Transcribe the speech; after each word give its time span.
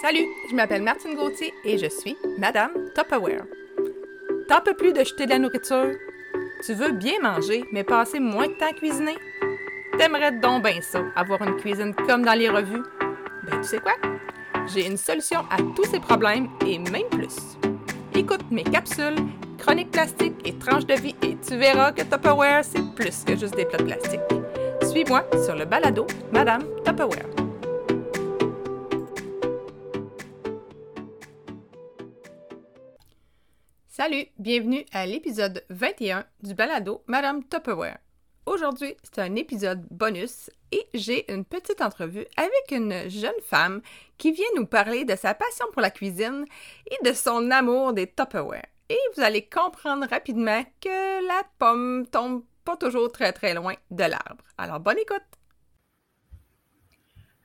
Salut, 0.00 0.26
je 0.48 0.54
m'appelle 0.54 0.82
Martine 0.82 1.16
Gauthier 1.16 1.52
et 1.64 1.76
je 1.76 1.86
suis 1.86 2.16
Madame 2.38 2.70
Tupperware. 2.94 3.44
T'en 4.48 4.60
peux 4.60 4.74
plus 4.74 4.92
de 4.92 5.00
de 5.00 5.28
la 5.28 5.38
nourriture? 5.38 5.90
Tu 6.64 6.72
veux 6.74 6.92
bien 6.92 7.20
manger, 7.20 7.64
mais 7.72 7.84
passer 7.84 8.20
moins 8.20 8.46
de 8.46 8.52
temps 8.52 8.70
à 8.70 8.72
cuisiner? 8.72 9.16
T'aimerais 9.98 10.32
donc 10.32 10.64
bien 10.64 10.80
ça, 10.80 11.02
avoir 11.16 11.42
une 11.42 11.56
cuisine 11.56 11.94
comme 12.06 12.24
dans 12.24 12.38
les 12.38 12.48
revues? 12.48 12.82
Ben, 13.44 13.60
tu 13.60 13.68
sais 13.68 13.78
quoi? 13.78 13.94
J'ai 14.72 14.86
une 14.86 14.96
solution 14.96 15.40
à 15.50 15.56
tous 15.74 15.84
ces 15.84 15.98
problèmes 15.98 16.48
et 16.64 16.78
même 16.78 17.08
plus. 17.10 17.58
Écoute 18.14 18.44
mes 18.50 18.64
capsules, 18.64 19.16
chroniques 19.58 19.90
plastiques 19.90 20.40
et 20.44 20.56
tranches 20.58 20.86
de 20.86 20.94
vie 20.94 21.16
et 21.22 21.36
tu 21.36 21.56
verras 21.56 21.92
que 21.92 22.02
Tupperware, 22.02 22.64
c'est 22.64 22.82
plus 22.94 23.24
que 23.24 23.36
juste 23.36 23.56
des 23.56 23.64
plats 23.64 23.78
de 23.78 23.84
plastique. 23.84 24.20
Suis-moi 24.82 25.24
sur 25.44 25.56
le 25.56 25.64
balado 25.64 26.06
Madame 26.32 26.62
Tupperware. 26.84 27.37
Salut, 34.00 34.26
bienvenue 34.38 34.86
à 34.92 35.06
l'épisode 35.06 35.64
21 35.70 36.24
du 36.44 36.54
balado 36.54 37.02
Madame 37.08 37.42
Tupperware. 37.42 37.98
Aujourd'hui, 38.46 38.94
c'est 39.02 39.20
un 39.20 39.34
épisode 39.34 39.84
bonus 39.90 40.50
et 40.70 40.86
j'ai 40.94 41.28
une 41.34 41.44
petite 41.44 41.80
entrevue 41.80 42.24
avec 42.36 42.70
une 42.70 43.10
jeune 43.10 43.40
femme 43.42 43.82
qui 44.16 44.30
vient 44.30 44.46
nous 44.54 44.66
parler 44.66 45.04
de 45.04 45.16
sa 45.16 45.34
passion 45.34 45.66
pour 45.72 45.82
la 45.82 45.90
cuisine 45.90 46.44
et 46.88 47.08
de 47.08 47.12
son 47.12 47.50
amour 47.50 47.92
des 47.92 48.06
Tupperware. 48.06 48.66
Et 48.88 49.00
vous 49.16 49.22
allez 49.22 49.44
comprendre 49.44 50.06
rapidement 50.08 50.62
que 50.80 51.26
la 51.26 51.42
pomme 51.58 52.06
tombe 52.06 52.44
pas 52.64 52.76
toujours 52.76 53.10
très 53.10 53.32
très 53.32 53.52
loin 53.52 53.74
de 53.90 54.04
l'arbre. 54.04 54.44
Alors 54.58 54.78
bonne 54.78 54.98
écoute! 54.98 55.37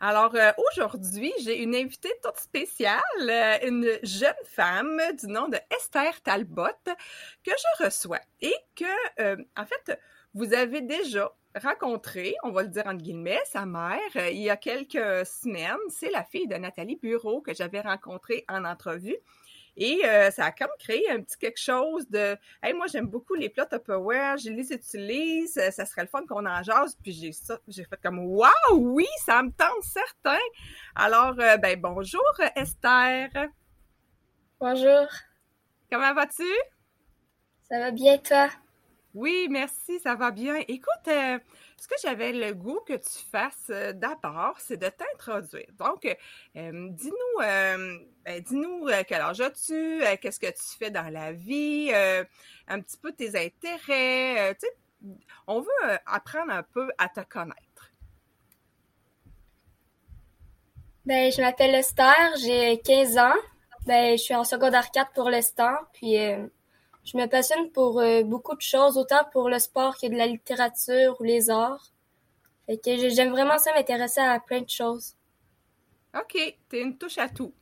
Alors 0.05 0.35
euh, 0.35 0.51
aujourd'hui, 0.69 1.31
j'ai 1.39 1.63
une 1.63 1.73
invitée 1.73 2.11
toute 2.21 2.37
spéciale, 2.37 2.99
euh, 3.21 3.57
une 3.65 3.87
jeune 4.03 4.33
femme 4.43 4.99
du 5.17 5.27
nom 5.27 5.47
de 5.47 5.57
Esther 5.73 6.19
Talbot 6.21 6.67
que 6.85 7.51
je 7.51 7.85
reçois 7.85 8.19
et 8.41 8.53
que, 8.75 8.83
euh, 9.21 9.37
en 9.55 9.65
fait, 9.65 9.97
vous 10.33 10.53
avez 10.53 10.81
déjà 10.81 11.33
rencontré, 11.55 12.35
on 12.43 12.51
va 12.51 12.63
le 12.63 12.67
dire 12.67 12.85
entre 12.85 13.01
guillemets, 13.01 13.39
sa 13.45 13.65
mère 13.65 13.97
il 14.29 14.39
y 14.39 14.49
a 14.49 14.57
quelques 14.57 15.25
semaines. 15.25 15.77
C'est 15.87 16.11
la 16.11 16.25
fille 16.25 16.47
de 16.47 16.55
Nathalie 16.55 16.99
Bureau 17.01 17.39
que 17.39 17.53
j'avais 17.53 17.79
rencontrée 17.79 18.43
en 18.49 18.65
entrevue. 18.65 19.15
Et 19.75 20.01
euh, 20.05 20.29
ça 20.29 20.45
a 20.45 20.51
comme 20.51 20.69
créé 20.77 21.09
un 21.09 21.21
petit 21.21 21.37
quelque 21.37 21.59
chose 21.59 22.07
de 22.09 22.37
Hey, 22.61 22.73
moi 22.73 22.85
j'aime 22.87 23.07
beaucoup 23.07 23.33
les 23.33 23.49
plats 23.49 23.65
Tupperware, 23.65 24.37
je 24.37 24.49
les 24.49 24.71
utilise, 24.71 25.57
euh, 25.57 25.71
ça 25.71 25.85
serait 25.85 26.03
le 26.03 26.07
fun 26.07 26.25
qu'on 26.27 26.45
en 26.45 26.61
jase. 26.61 26.97
Puis 27.01 27.11
j'ai 27.11 27.31
ça, 27.31 27.57
j'ai 27.67 27.83
fait 27.83 27.99
comme 28.01 28.19
Waouh, 28.19 28.51
oui, 28.71 29.07
ça 29.25 29.41
me 29.41 29.51
tente 29.51 29.83
certain. 29.83 30.43
Alors, 30.95 31.35
euh, 31.39 31.57
ben 31.57 31.79
bonjour 31.79 32.33
Esther. 32.55 33.29
Bonjour. 34.59 35.07
Comment 35.91 36.13
vas-tu? 36.13 36.43
Ça 37.69 37.79
va 37.79 37.91
bien 37.91 38.17
toi? 38.17 38.49
Oui, 39.13 39.47
merci, 39.51 39.99
ça 39.99 40.15
va 40.15 40.31
bien. 40.31 40.55
Écoute, 40.67 41.07
euh, 41.07 41.37
ce 41.77 41.87
que 41.87 41.93
j'avais 42.01 42.31
le 42.33 42.53
goût 42.55 42.79
que 42.87 42.93
tu 42.93 43.23
fasses 43.31 43.69
euh, 43.69 43.93
d'abord, 43.93 44.55
c'est 44.57 44.77
de 44.77 44.89
t'introduire. 44.89 45.67
Donc, 45.77 46.05
euh, 46.05 46.89
dis-nous, 46.89 47.39
ben, 47.39 47.99
dis-nous 48.41 48.87
quel 49.07 49.21
âge 49.21 49.39
as-tu, 49.39 50.01
qu'est-ce 50.19 50.39
que 50.39 50.47
tu 50.47 50.77
fais 50.79 50.89
dans 50.89 51.11
la 51.13 51.31
vie, 51.31 51.91
un 52.67 52.81
petit 52.81 52.97
peu 52.97 53.11
tes 53.11 53.35
intérêts. 53.37 54.57
on 55.45 55.59
veut 55.59 55.99
apprendre 56.07 56.51
un 56.51 56.63
peu 56.63 56.89
à 56.97 57.07
te 57.07 57.21
connaître. 57.21 57.91
Ben, 61.05 61.31
je 61.31 61.39
m'appelle 61.39 61.75
Esther, 61.75 62.35
j'ai 62.41 62.79
15 62.81 63.17
ans. 63.19 63.35
Ben, 63.85 64.17
je 64.17 64.23
suis 64.23 64.35
en 64.35 64.43
secondaire 64.43 64.89
4 64.89 65.11
pour 65.11 65.29
l'instant, 65.29 65.75
puis 65.91 66.17
je 67.03 67.17
me 67.17 67.25
passionne 67.27 67.69
pour 67.71 67.99
euh, 67.99 68.23
beaucoup 68.23 68.55
de 68.55 68.61
choses, 68.61 68.97
autant 68.97 69.23
pour 69.31 69.49
le 69.49 69.59
sport 69.59 69.97
que 69.97 70.07
de 70.07 70.15
la 70.15 70.27
littérature 70.27 71.19
ou 71.19 71.23
les 71.23 71.49
arts. 71.49 71.91
Fait 72.65 72.77
que 72.77 73.09
j'aime 73.09 73.31
vraiment 73.31 73.57
ça 73.57 73.73
m'intéresser 73.73 74.21
à 74.21 74.39
plein 74.39 74.61
de 74.61 74.69
choses. 74.69 75.15
OK, 76.17 76.37
t'es 76.69 76.81
une 76.81 76.97
touche 76.97 77.17
à 77.17 77.27
tout. 77.27 77.53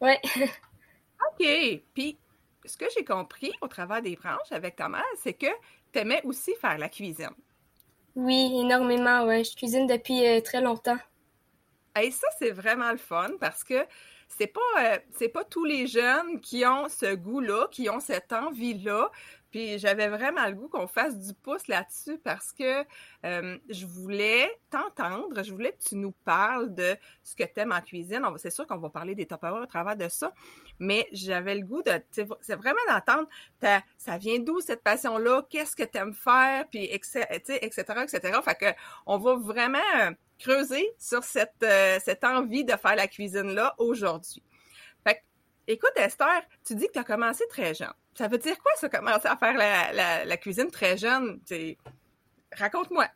Ouais. 0.00 0.20
OK. 0.36 1.82
Puis, 1.92 2.18
ce 2.64 2.76
que 2.76 2.86
j'ai 2.96 3.04
compris 3.04 3.52
au 3.60 3.68
travers 3.68 4.00
des 4.00 4.16
branches 4.16 4.52
avec 4.52 4.76
ta 4.76 4.88
mère, 4.88 5.04
c'est 5.22 5.34
que 5.34 5.48
t'aimais 5.92 6.22
aussi 6.24 6.54
faire 6.60 6.78
la 6.78 6.88
cuisine. 6.88 7.34
Oui, 8.16 8.52
énormément, 8.60 9.24
ouais. 9.24 9.44
Je 9.44 9.54
cuisine 9.54 9.86
depuis 9.86 10.26
euh, 10.26 10.40
très 10.40 10.60
longtemps. 10.60 10.98
Et 12.00 12.10
ça, 12.10 12.26
c'est 12.38 12.50
vraiment 12.50 12.90
le 12.90 12.98
fun 12.98 13.30
parce 13.40 13.64
que 13.64 13.86
c'est 14.36 14.48
pas 14.48 14.60
euh, 14.96 15.28
pas 15.32 15.44
tous 15.44 15.64
les 15.64 15.86
jeunes 15.86 16.40
qui 16.40 16.64
ont 16.66 16.88
ce 16.88 17.14
goût-là, 17.14 17.68
qui 17.70 17.88
ont 17.88 18.00
cette 18.00 18.32
envie-là. 18.32 19.10
Puis 19.50 19.78
j'avais 19.78 20.08
vraiment 20.08 20.44
le 20.46 20.54
goût 20.54 20.68
qu'on 20.68 20.88
fasse 20.88 21.16
du 21.16 21.32
pouce 21.32 21.68
là-dessus 21.68 22.18
parce 22.18 22.52
que 22.52 22.84
euh, 23.24 23.56
je 23.68 23.86
voulais 23.86 24.50
t'entendre, 24.68 25.44
je 25.44 25.52
voulais 25.52 25.70
que 25.70 25.88
tu 25.90 25.94
nous 25.94 26.10
parles 26.10 26.74
de 26.74 26.96
ce 27.22 27.36
que 27.36 27.44
tu 27.44 27.60
aimes 27.60 27.70
en 27.70 27.80
cuisine. 27.80 28.26
C'est 28.38 28.50
sûr 28.50 28.66
qu'on 28.66 28.78
va 28.78 28.90
parler 28.90 29.14
des 29.14 29.26
top 29.26 29.44
au 29.44 29.66
travers 29.66 29.96
de 29.96 30.08
ça, 30.08 30.32
mais 30.80 31.06
j'avais 31.12 31.54
le 31.54 31.64
goût 31.64 31.82
de, 31.82 31.92
c'est 32.10 32.56
vraiment 32.56 32.80
d'entendre, 32.88 33.28
ça 33.96 34.18
vient 34.18 34.40
d'où 34.40 34.60
cette 34.60 34.82
passion-là, 34.82 35.46
qu'est-ce 35.48 35.76
que 35.76 35.84
tu 35.84 35.98
aimes 35.98 36.14
faire, 36.14 36.66
puis 36.68 36.86
etc., 36.92 37.24
etc., 37.30 37.82
etc. 38.02 38.40
Fait 38.44 38.56
que 38.56 38.78
on 39.06 39.18
va 39.18 39.36
vraiment 39.36 39.78
creuser 40.38 40.86
sur 40.98 41.22
cette, 41.24 41.62
euh, 41.62 41.98
cette 42.04 42.24
envie 42.24 42.64
de 42.64 42.72
faire 42.72 42.96
la 42.96 43.06
cuisine-là 43.06 43.74
aujourd'hui. 43.78 44.42
Fait 45.06 45.22
écoute, 45.66 45.92
Esther, 45.96 46.42
tu 46.66 46.74
dis 46.74 46.86
que 46.86 46.92
tu 46.92 46.98
as 46.98 47.04
commencé 47.04 47.44
très 47.48 47.74
jeune. 47.74 47.92
Ça 48.14 48.28
veut 48.28 48.38
dire 48.38 48.58
quoi, 48.58 48.72
ça, 48.76 48.88
commencer 48.88 49.26
à 49.26 49.36
faire 49.36 49.54
la, 49.54 50.24
la, 50.24 50.36
cuisine 50.36 50.70
très 50.70 50.96
jeune? 50.96 51.40
Raconte-moi. 52.52 53.06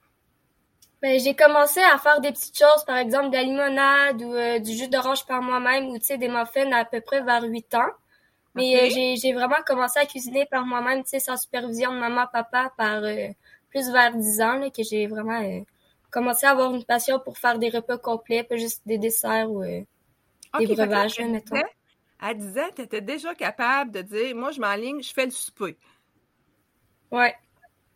Ben, 1.00 1.20
j'ai 1.20 1.36
commencé 1.36 1.80
à 1.80 1.96
faire 1.98 2.20
des 2.20 2.32
petites 2.32 2.58
choses, 2.58 2.84
par 2.84 2.96
exemple 2.96 3.30
de 3.30 3.36
la 3.36 3.44
limonade 3.44 4.20
ou 4.20 4.34
euh, 4.34 4.58
du 4.58 4.72
jus 4.72 4.88
d'orange 4.88 5.24
par 5.26 5.40
moi-même 5.40 5.86
ou 5.90 5.98
des 5.98 6.28
muffins 6.28 6.72
à 6.72 6.84
peu 6.84 7.00
près 7.00 7.22
vers 7.22 7.44
8 7.44 7.74
ans. 7.74 7.90
Mais 8.56 8.90
euh, 8.90 9.14
j'ai 9.16 9.32
vraiment 9.32 9.62
commencé 9.64 10.00
à 10.00 10.06
cuisiner 10.06 10.46
par 10.46 10.66
moi-même, 10.66 11.04
sans 11.04 11.36
supervision 11.36 11.92
de 11.92 11.98
maman, 11.98 12.26
papa, 12.32 12.72
par 12.76 13.02
plus 13.70 13.92
vers 13.92 14.16
10 14.16 14.40
ans, 14.40 14.54
là, 14.54 14.70
que 14.70 14.82
j'ai 14.82 15.06
vraiment 15.06 15.40
commencé 16.10 16.46
à 16.46 16.50
avoir 16.50 16.74
une 16.74 16.84
passion 16.84 17.18
pour 17.20 17.38
faire 17.38 17.58
des 17.58 17.70
repas 17.70 17.98
complets, 17.98 18.44
pas 18.44 18.56
juste 18.56 18.82
des 18.86 18.98
desserts 18.98 19.50
ou 19.50 19.62
euh, 19.62 19.82
des 20.58 20.66
breuvages, 20.66 21.18
mettons. 21.20 21.56
À 22.20 22.34
10 22.34 22.58
ans, 22.58 22.68
tu 22.74 22.82
étais 22.82 23.00
déjà 23.00 23.34
capable 23.34 23.92
de 23.92 24.02
dire 24.02 24.34
Moi, 24.34 24.50
je 24.50 24.60
m'enligne, 24.60 25.02
je 25.02 25.12
fais 25.12 25.24
le 25.24 25.30
souper. 25.30 25.76
Ouais. 27.10 27.34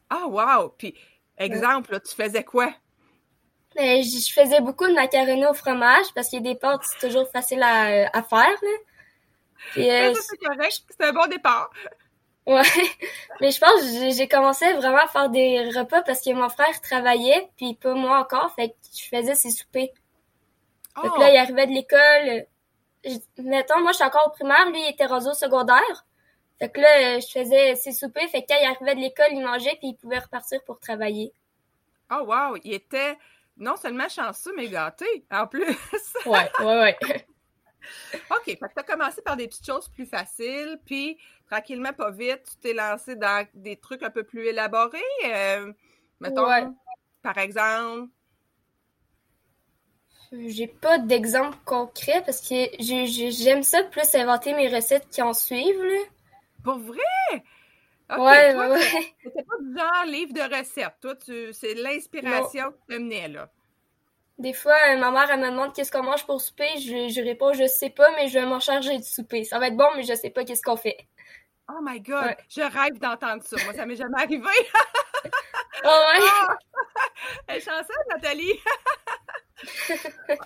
Ah, 0.09 0.27
wow! 0.27 0.69
Puis, 0.71 0.95
exemple, 1.37 1.99
tu 2.01 2.15
faisais 2.15 2.45
quoi? 2.45 2.73
Ben, 3.75 4.03
je 4.03 4.33
faisais 4.33 4.61
beaucoup 4.61 4.87
de 4.87 4.93
macaroni 4.93 5.47
au 5.47 5.55
fromage 5.55 6.07
parce 6.15 6.29
qu'il 6.29 6.45
y 6.45 6.49
a 6.49 6.53
des 6.53 6.59
pâtes, 6.59 6.83
c'est 6.85 7.09
toujours 7.09 7.29
facile 7.31 7.63
à, 7.63 8.09
à 8.17 8.23
faire. 8.23 8.51
Là. 8.63 8.79
Puis, 9.73 9.91
euh, 9.91 10.13
c'est 10.15 10.37
correct, 10.37 10.83
c'est 10.91 11.05
un 11.05 11.13
bon 11.13 11.27
départ. 11.29 11.71
Ouais, 12.47 12.63
mais 13.41 13.51
je 13.51 13.61
pense 13.61 13.81
que 13.81 14.11
j'ai 14.11 14.29
commencé 14.29 14.73
vraiment 14.75 14.99
à 14.99 15.07
faire 15.07 15.31
des 15.31 15.71
repas 15.71 16.03
parce 16.03 16.21
que 16.21 16.33
mon 16.33 16.49
frère 16.49 16.81
travaillait, 16.81 17.49
puis 17.57 17.75
pas 17.75 17.95
moi 17.95 18.19
encore, 18.19 18.53
fait 18.55 18.71
que 18.71 18.75
je 18.97 19.05
faisais 19.09 19.35
ses 19.35 19.51
soupers. 19.51 19.91
Oh. 20.97 21.21
là, 21.21 21.33
il 21.33 21.37
arrivait 21.37 21.67
de 21.67 21.73
l'école. 21.73 22.47
Mettons, 23.39 23.81
moi, 23.81 23.93
je 23.93 23.97
suis 23.97 24.05
encore 24.05 24.27
au 24.27 24.31
primaire, 24.31 24.69
lui, 24.71 24.81
il 24.81 24.91
était 24.91 25.07
rendu 25.07 25.29
au 25.29 25.35
secondaire. 25.35 26.07
Fait 26.59 26.71
que 26.71 26.81
là, 26.81 27.19
je 27.19 27.27
faisais 27.27 27.75
ses 27.77 27.93
soupers, 27.93 28.29
fait 28.29 28.43
que 28.43 28.49
quand 28.49 28.59
il 28.61 28.67
arrivait 28.67 28.95
de 28.95 29.01
l'école, 29.01 29.29
il 29.31 29.43
mangeait, 29.43 29.77
puis 29.79 29.89
il 29.89 29.97
pouvait 29.97 30.19
repartir 30.19 30.63
pour 30.65 30.79
travailler. 30.79 31.33
Oh, 32.11 32.25
wow! 32.27 32.57
Il 32.65 32.75
était 32.75 33.17
non 33.57 33.77
seulement 33.77 34.09
chanceux, 34.09 34.53
mais 34.57 34.69
gâté, 34.69 35.07
en 35.31 35.47
plus. 35.47 35.65
ouais, 36.27 36.51
ouais, 36.61 36.97
ouais. 37.03 37.27
OK, 38.31 38.45
fait 38.45 38.57
que 38.57 38.75
tu 38.75 38.81
as 38.81 38.83
commencé 38.83 39.23
par 39.23 39.37
des 39.37 39.49
petites 39.49 39.67
choses 39.67 39.89
plus 39.89 40.07
faciles, 40.07 40.79
puis 40.85 41.19
tranquillement, 41.51 41.93
pas 41.93 42.11
vite, 42.11 42.43
tu 42.51 42.57
t'es 42.59 42.75
lancé 42.75 43.17
dans 43.17 43.47
des 43.55 43.77
trucs 43.77 44.03
un 44.03 44.11
peu 44.11 44.25
plus 44.25 44.47
élaborés. 44.47 44.99
Euh, 45.27 45.73
mettons, 46.21 46.75
par 47.23 47.39
exemple? 47.39 48.11
J'ai 50.33 50.67
pas 50.67 50.99
d'exemple 50.99 51.59
concret 51.65 52.23
parce 52.25 52.41
que 52.41 52.55
j'aime 52.79 53.63
ça 53.63 53.83
plus 53.85 54.15
inventer 54.15 54.55
mes 54.55 54.75
recettes 54.75 55.09
qui 55.11 55.21
en 55.21 55.35
suivent. 55.35 55.83
Là. 55.83 55.99
Pour 56.65 56.79
vrai? 56.79 57.45
ouais, 58.11 58.55
ouais, 58.55 58.69
ouais. 58.69 59.15
C'était 59.23 59.43
pas 59.43 59.59
du 59.61 59.77
genre 59.77 60.05
livre 60.07 60.33
de 60.33 60.41
recettes. 60.41 60.97
Toi, 61.01 61.15
c'est 61.53 61.75
l'inspiration 61.75 62.73
qui 62.73 62.95
te 62.95 62.99
menait, 62.99 63.29
là. 63.29 63.51
Des 64.39 64.53
fois, 64.55 64.77
euh, 64.91 64.97
ma 64.97 65.11
mère, 65.11 65.31
elle 65.31 65.41
me 65.41 65.51
demande 65.51 65.75
qu'est-ce 65.75 65.93
qu'on 65.93 66.03
mange 66.03 66.25
pour 66.27 66.41
souper? 66.41 66.69
Je, 66.79 67.09
je 67.09 67.23
réponds, 67.23 67.53
je 67.53 67.67
sais 67.67 67.91
pas, 67.91 68.11
mais 68.17 68.29
je 68.29 68.39
vais 68.39 68.47
m'en 68.47 68.61
charger 68.61 68.97
du 68.97 69.05
souper. 69.05 69.45
Ça 69.45 69.59
va 69.59 69.69
être 69.69 69.77
bon, 69.77 69.89
mais 69.95 70.03
je 70.03 70.15
sais 70.15 70.31
pas 70.31 70.45
qu'est-ce 70.45 70.63
qu'on 70.63 70.77
fait. 70.77 71.07
Oh 71.69 71.81
my 71.83 72.01
God! 72.01 72.35
Je 72.49 72.61
rêve 72.61 72.99
d'entendre 72.99 73.43
ça. 73.43 73.57
Moi, 73.65 73.75
ça 73.75 73.87
m'est 73.87 73.97
jamais 73.97 74.21
arrivé. 74.21 74.43
oh 75.85 75.89
ouais! 75.89 76.57
Elle 77.47 77.57
est 77.57 77.61
chanceuse, 77.61 78.07
Nathalie! 78.11 78.59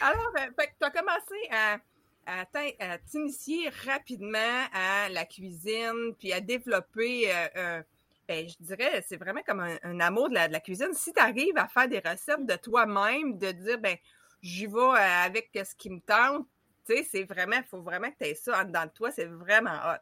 Alors, 0.00 0.32
tu 0.58 0.84
as 0.84 0.90
commencé 0.90 1.48
à, 1.50 1.78
à 2.26 2.98
t'initier 3.10 3.68
rapidement 3.86 4.66
à 4.72 5.08
la 5.10 5.24
cuisine, 5.24 6.14
puis 6.18 6.32
à 6.32 6.40
développer 6.40 7.30
un 7.32 7.82
ben, 8.28 8.48
je 8.48 8.54
dirais, 8.60 9.04
c'est 9.06 9.16
vraiment 9.16 9.42
comme 9.46 9.60
un, 9.60 10.00
amour 10.00 10.28
de 10.28 10.34
la, 10.34 10.60
cuisine. 10.60 10.92
Si 10.94 11.12
tu 11.12 11.20
arrives 11.20 11.56
à 11.56 11.68
faire 11.68 11.88
des 11.88 11.98
recettes 11.98 12.46
de 12.46 12.56
toi-même, 12.56 13.38
de 13.38 13.52
dire, 13.52 13.78
ben, 13.78 13.96
j'y 14.42 14.66
vais 14.66 14.78
euh, 14.78 15.24
avec 15.24 15.50
ce 15.54 15.74
qui 15.74 15.90
me 15.90 16.00
tente, 16.00 16.46
c'est 16.86 17.24
vraiment, 17.24 17.56
il 17.56 17.64
faut 17.64 17.82
vraiment 17.82 18.10
que 18.10 18.18
tu 18.20 18.30
aies 18.30 18.34
ça 18.34 18.60
en 18.60 18.64
dedans 18.64 18.84
de 18.84 18.90
toi, 18.90 19.10
c'est 19.10 19.26
vraiment 19.26 19.76
hot. 19.84 20.00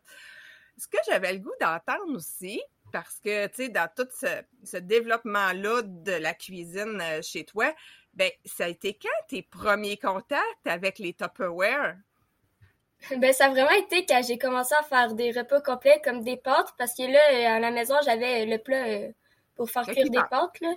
Ce 0.76 0.88
que 0.88 0.98
j'avais 1.06 1.34
le 1.34 1.38
goût 1.40 1.52
d'entendre 1.60 2.14
aussi, 2.14 2.60
parce 2.92 3.20
que, 3.20 3.46
tu 3.48 3.54
sais, 3.54 3.68
dans 3.68 3.88
tout 3.94 4.08
ce, 4.10 4.76
développement-là 4.78 5.82
de 5.82 6.12
la 6.12 6.34
cuisine 6.34 7.00
euh, 7.00 7.22
chez 7.22 7.44
toi, 7.44 7.74
ben, 8.14 8.30
ça 8.44 8.64
a 8.64 8.68
été 8.68 8.94
quand 8.94 9.26
tes 9.28 9.42
premiers 9.42 9.96
contacts 9.96 10.66
avec 10.66 10.98
les 10.98 11.14
Tupperware? 11.14 11.96
Ben, 13.16 13.32
ça 13.32 13.46
a 13.46 13.50
vraiment 13.50 13.70
été 13.70 14.04
quand 14.06 14.20
j'ai 14.26 14.38
commencé 14.38 14.74
à 14.78 14.82
faire 14.82 15.14
des 15.14 15.32
repas 15.32 15.60
complets 15.60 16.00
comme 16.04 16.22
des 16.22 16.36
pâtes, 16.36 16.74
parce 16.78 16.94
que 16.94 17.02
là, 17.02 17.54
à 17.56 17.60
la 17.60 17.70
maison, 17.70 17.94
j'avais 18.04 18.46
le 18.46 18.58
plat 18.58 18.86
euh, 18.86 19.08
pour 19.56 19.70
faire 19.70 19.84
cuire 19.84 20.10
des 20.10 20.20
pâtes, 20.30 20.60
là. 20.60 20.74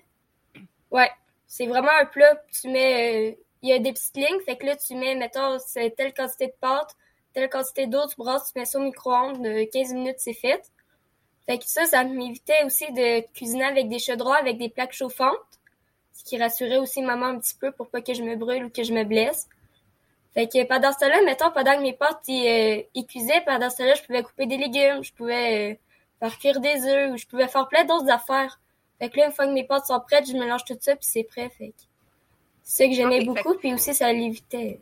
Ouais. 0.91 1.09
C'est 1.47 1.67
vraiment 1.67 1.91
un 2.01 2.05
plat, 2.05 2.35
tu 2.51 2.69
mets, 2.69 3.31
euh, 3.31 3.35
il 3.61 3.69
y 3.69 3.73
a 3.73 3.79
des 3.79 3.93
petites 3.93 4.15
lignes, 4.15 4.39
fait 4.45 4.57
que 4.57 4.65
là, 4.65 4.75
tu 4.75 4.95
mets, 4.95 5.15
mettons, 5.15 5.59
c'est 5.59 5.91
telle 5.95 6.13
quantité 6.13 6.47
de 6.47 6.53
pâtes, 6.59 6.95
telle 7.33 7.49
quantité 7.49 7.87
d'eau, 7.87 8.07
tu 8.07 8.15
brasses, 8.17 8.51
tu 8.51 8.59
mets 8.59 8.65
ça 8.65 8.79
au 8.79 8.83
micro-ondes, 8.83 9.45
15 9.71 9.91
euh, 9.91 9.95
minutes, 9.95 10.15
c'est 10.17 10.33
fait. 10.33 10.63
Fait 11.45 11.57
que 11.57 11.65
ça, 11.65 11.85
ça 11.85 12.03
m'évitait 12.03 12.63
aussi 12.65 12.91
de 12.93 13.21
cuisiner 13.33 13.65
avec 13.65 13.89
des 13.89 13.99
chaudrons, 13.99 14.33
avec 14.33 14.57
des 14.57 14.69
plaques 14.69 14.93
chauffantes, 14.93 15.37
ce 16.13 16.23
qui 16.23 16.37
rassurait 16.37 16.77
aussi 16.77 17.01
maman 17.01 17.27
un 17.27 17.39
petit 17.39 17.55
peu 17.55 17.71
pour 17.71 17.89
pas 17.89 18.01
que 18.01 18.13
je 18.13 18.23
me 18.23 18.35
brûle 18.35 18.65
ou 18.65 18.69
que 18.69 18.83
je 18.83 18.93
me 18.93 19.03
blesse. 19.03 19.47
Fait 20.33 20.47
que 20.47 20.63
pendant 20.65 20.91
ce 20.91 20.97
temps-là, 20.99 21.21
mettons, 21.23 21.51
pendant 21.51 21.75
que 21.75 21.81
mes 21.81 21.93
pâtes 21.93 22.21
ils, 22.27 22.85
euh, 22.95 23.03
cuisaient, 23.03 23.41
pendant 23.45 23.69
ce 23.69 23.77
temps-là, 23.77 23.93
je 23.93 24.01
pouvais 24.01 24.23
couper 24.23 24.47
des 24.47 24.57
légumes, 24.57 25.03
je 25.03 25.13
pouvais 25.13 25.73
euh, 25.73 25.75
faire 26.19 26.39
cuire 26.39 26.59
des 26.59 26.85
œufs, 26.87 27.11
ou 27.11 27.17
je 27.17 27.25
pouvais 27.27 27.47
faire 27.47 27.67
plein 27.67 27.85
d'autres 27.85 28.09
affaires. 28.09 28.59
Fait 28.99 29.09
que 29.09 29.17
là, 29.17 29.27
une 29.27 29.31
fois 29.31 29.45
que 29.45 29.51
mes 29.51 29.63
pâtes 29.63 29.85
sont 29.85 29.99
prêtes, 29.99 30.27
je 30.27 30.33
mélange 30.33 30.65
tout 30.65 30.77
ça, 30.79 30.95
puis 30.95 31.05
c'est 31.05 31.23
prêt. 31.23 31.49
Fait 31.49 31.69
que 31.69 31.83
c'est 32.63 32.83
ça 32.83 32.89
que 32.89 32.95
j'aimais 32.95 33.23
beaucoup, 33.25 33.55
puis 33.55 33.73
aussi 33.73 33.93
ça 33.93 34.11
l'évitait. 34.11 34.79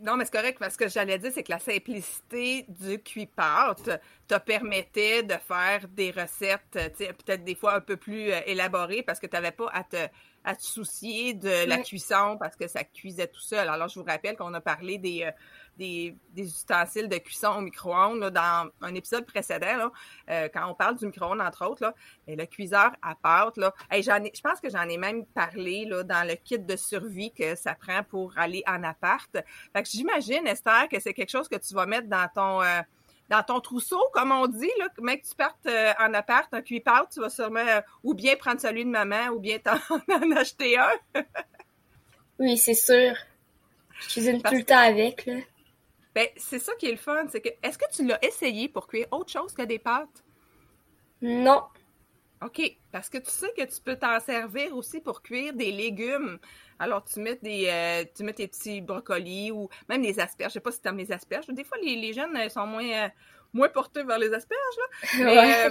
Non, 0.00 0.16
mais 0.16 0.24
c'est 0.24 0.32
correct 0.32 0.58
parce 0.60 0.76
que 0.76 0.88
j'allais 0.88 1.18
dire, 1.18 1.32
c'est 1.34 1.42
que 1.42 1.50
la 1.50 1.58
simplicité 1.58 2.64
du 2.68 3.02
cuit-pâte 3.02 4.00
te 4.28 4.38
permettait 4.38 5.24
de 5.24 5.34
faire 5.34 5.88
des 5.88 6.12
recettes, 6.12 6.62
peut-être 6.70 7.42
des 7.42 7.56
fois 7.56 7.74
un 7.74 7.80
peu 7.80 7.96
plus 7.96 8.30
euh, 8.30 8.40
élaborées 8.46 9.02
parce 9.02 9.18
que 9.18 9.26
tu 9.26 9.34
n'avais 9.34 9.50
pas 9.50 9.68
à 9.72 9.82
te, 9.82 9.96
à 10.44 10.54
te 10.54 10.62
soucier 10.62 11.34
de 11.34 11.66
la 11.66 11.78
cuisson 11.78 12.36
parce 12.38 12.56
que 12.56 12.66
ça 12.68 12.84
cuisait 12.84 13.26
tout 13.26 13.40
seul. 13.40 13.68
Alors, 13.68 13.88
je 13.88 13.98
vous 13.98 14.04
rappelle 14.04 14.36
qu'on 14.36 14.54
a 14.54 14.60
parlé 14.60 14.98
des, 14.98 15.24
euh, 15.24 15.30
des, 15.76 16.16
ustensiles 16.36 17.08
de 17.08 17.18
cuisson 17.18 17.48
au 17.58 17.60
micro-ondes 17.60 18.30
dans 18.30 18.70
un 18.80 18.94
épisode 18.94 19.26
précédent, 19.26 19.90
euh, 20.30 20.48
quand 20.52 20.68
on 20.70 20.74
parle 20.74 20.96
du 20.96 21.06
micro-ondes, 21.06 21.40
entre 21.40 21.66
autres. 21.66 21.82
Là, 21.82 21.94
et 22.26 22.36
le 22.36 22.46
cuiseur 22.46 22.92
à 23.02 23.14
pâte, 23.14 23.56
là, 23.56 23.72
je 23.90 24.40
pense 24.40 24.60
que 24.60 24.70
j'en 24.70 24.88
ai 24.88 24.96
même 24.96 25.26
parlé 25.26 25.84
là, 25.84 26.02
dans 26.02 26.26
le 26.26 26.34
kit 26.34 26.58
de 26.58 26.76
survie 26.76 27.32
que 27.32 27.54
ça 27.54 27.74
prend 27.74 28.02
pour 28.02 28.32
aller 28.36 28.62
en 28.66 28.82
appart. 28.82 29.30
Fait 29.72 29.82
que 29.82 29.88
j'imagine, 29.88 30.46
Esther, 30.46 30.88
que 30.90 31.00
c'est 31.00 31.14
quelque 31.14 31.30
chose 31.30 31.48
que 31.48 31.56
tu 31.56 31.74
vas 31.74 31.86
mettre 31.86 32.08
dans 32.08 32.28
ton... 32.34 32.62
Euh, 32.62 32.80
dans 33.28 33.42
ton 33.42 33.60
trousseau, 33.60 34.00
comme 34.12 34.32
on 34.32 34.46
dit, 34.46 34.70
là, 34.78 34.88
mec, 35.00 35.22
tu 35.22 35.34
partes 35.34 35.66
euh, 35.66 35.92
en 35.98 36.14
appart, 36.14 36.52
un 36.52 36.62
cuit 36.62 36.82
tu 37.12 37.20
vas 37.20 37.30
sûrement 37.30 37.80
ou 38.02 38.14
bien 38.14 38.36
prendre 38.36 38.60
celui 38.60 38.84
de 38.84 38.90
maman 38.90 39.28
ou 39.28 39.38
bien 39.38 39.58
t'en 39.58 39.76
acheter 40.36 40.78
un. 40.78 40.92
oui, 42.38 42.56
c'est 42.56 42.74
sûr. 42.74 43.14
Je 44.00 44.08
cuisine 44.08 44.42
tout 44.42 44.54
le 44.54 44.64
temps 44.64 44.78
avec, 44.78 45.26
là. 45.26 45.34
Ben, 46.14 46.26
c'est 46.36 46.58
ça 46.58 46.72
qui 46.80 46.86
est 46.86 46.90
le 46.90 46.96
fun, 46.96 47.26
c'est 47.28 47.40
que 47.40 47.50
est-ce 47.62 47.78
que 47.78 47.84
tu 47.92 48.04
l'as 48.04 48.18
essayé 48.24 48.68
pour 48.68 48.88
cuire 48.88 49.06
autre 49.12 49.30
chose 49.30 49.52
que 49.52 49.62
des 49.62 49.78
pâtes? 49.78 50.24
Non. 51.22 51.62
OK, 52.42 52.60
parce 52.92 53.08
que 53.08 53.18
tu 53.18 53.30
sais 53.30 53.52
que 53.56 53.62
tu 53.62 53.80
peux 53.80 53.96
t'en 53.96 54.18
servir 54.20 54.74
aussi 54.76 55.00
pour 55.00 55.22
cuire 55.22 55.52
des 55.52 55.70
légumes. 55.70 56.38
Alors, 56.78 57.04
tu 57.04 57.20
mets 57.20 57.36
des 57.36 57.66
euh, 57.68 58.04
tu 58.14 58.22
mets 58.22 58.32
tes 58.32 58.46
petits 58.46 58.80
brocolis 58.80 59.50
ou 59.50 59.68
même 59.88 60.02
des 60.02 60.20
asperges. 60.20 60.50
Je 60.50 60.54
sais 60.54 60.60
pas 60.60 60.72
si 60.72 60.80
tu 60.80 60.88
aimes 60.88 60.98
les 60.98 61.10
asperges. 61.12 61.46
Des 61.48 61.64
fois, 61.64 61.78
les, 61.82 61.96
les 61.96 62.12
jeunes 62.12 62.36
euh, 62.36 62.48
sont 62.48 62.66
moins, 62.66 62.88
euh, 62.88 63.08
moins 63.52 63.68
portés 63.68 64.04
vers 64.04 64.18
les 64.18 64.32
asperges. 64.32 64.60
Là. 65.18 65.70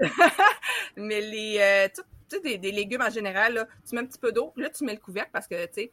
Mais, 0.00 0.08
mais 0.96 1.20
les, 1.20 1.90
tu 1.94 2.02
sais, 2.28 2.40
des, 2.40 2.56
des, 2.56 2.72
légumes 2.72 3.02
en 3.02 3.10
général, 3.10 3.52
là, 3.52 3.66
tu 3.86 3.94
mets 3.94 4.00
un 4.00 4.06
petit 4.06 4.18
peu 4.18 4.32
d'eau. 4.32 4.52
Là, 4.56 4.70
tu 4.70 4.84
mets 4.84 4.94
le 4.94 5.00
couvercle 5.00 5.30
parce 5.30 5.46
que, 5.46 5.66
tu 5.66 5.74
sais, 5.74 5.92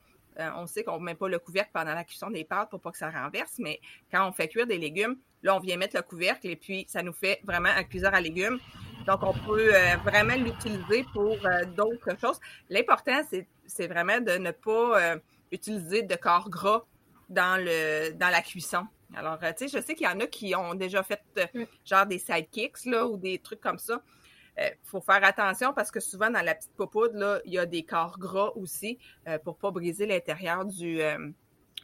on 0.55 0.65
sait 0.65 0.83
qu'on 0.83 0.99
ne 0.99 1.03
met 1.03 1.15
pas 1.15 1.27
le 1.27 1.39
couvercle 1.39 1.71
pendant 1.73 1.93
la 1.93 2.05
cuisson 2.05 2.29
des 2.29 2.45
pâtes 2.45 2.69
pour 2.69 2.79
pas 2.79 2.91
que 2.91 2.97
ça 2.97 3.09
renverse, 3.09 3.55
mais 3.57 3.81
quand 4.11 4.25
on 4.27 4.31
fait 4.31 4.47
cuire 4.47 4.65
des 4.65 4.77
légumes, 4.77 5.17
là, 5.43 5.55
on 5.55 5.59
vient 5.59 5.75
mettre 5.75 5.97
le 5.97 6.03
couvercle 6.03 6.47
et 6.47 6.55
puis 6.55 6.85
ça 6.87 7.03
nous 7.03 7.11
fait 7.11 7.41
vraiment 7.43 7.69
un 7.69 7.83
cuiseur 7.83 8.13
à 8.13 8.21
légumes. 8.21 8.59
Donc, 9.07 9.23
on 9.23 9.33
peut 9.33 9.73
euh, 9.73 9.95
vraiment 10.03 10.35
l'utiliser 10.35 11.05
pour 11.13 11.37
euh, 11.45 11.63
d'autres 11.77 12.19
choses. 12.19 12.39
L'important, 12.69 13.21
c'est 13.29 13.47
vraiment 13.87 14.19
de 14.19 14.37
ne 14.37 14.51
pas 14.51 15.15
utiliser 15.51 16.03
de 16.03 16.15
corps 16.15 16.49
gras 16.49 16.83
dans, 17.29 17.61
le, 17.61 18.11
dans 18.11 18.29
la 18.29 18.41
cuisson. 18.41 18.85
Alors, 19.15 19.39
tu 19.39 19.45
sais, 19.57 19.67
je 19.67 19.83
sais 19.83 19.95
qu'il 19.95 20.05
y 20.05 20.09
en 20.09 20.19
a 20.19 20.27
qui 20.27 20.55
ont 20.55 20.73
déjà 20.73 21.03
fait 21.03 21.21
mm. 21.53 21.63
genre 21.85 22.05
des 22.05 22.19
sidekicks, 22.19 22.85
là, 22.85 23.07
ou 23.07 23.17
des 23.17 23.39
trucs 23.39 23.61
comme 23.61 23.79
ça. 23.79 24.01
Il 24.57 24.63
euh, 24.63 24.69
faut 24.83 25.01
faire 25.01 25.23
attention 25.23 25.73
parce 25.73 25.91
que 25.91 25.99
souvent 25.99 26.29
dans 26.29 26.41
la 26.41 26.55
petite 26.55 26.73
popoudre, 26.73 27.17
là, 27.17 27.39
il 27.45 27.53
y 27.53 27.59
a 27.59 27.65
des 27.65 27.83
corps 27.83 28.17
gras 28.17 28.51
aussi 28.55 28.97
euh, 29.27 29.37
pour 29.37 29.57
pas 29.57 29.71
briser 29.71 30.07
l'intérieur 30.07 30.65
du, 30.65 30.99
euh, 31.01 31.29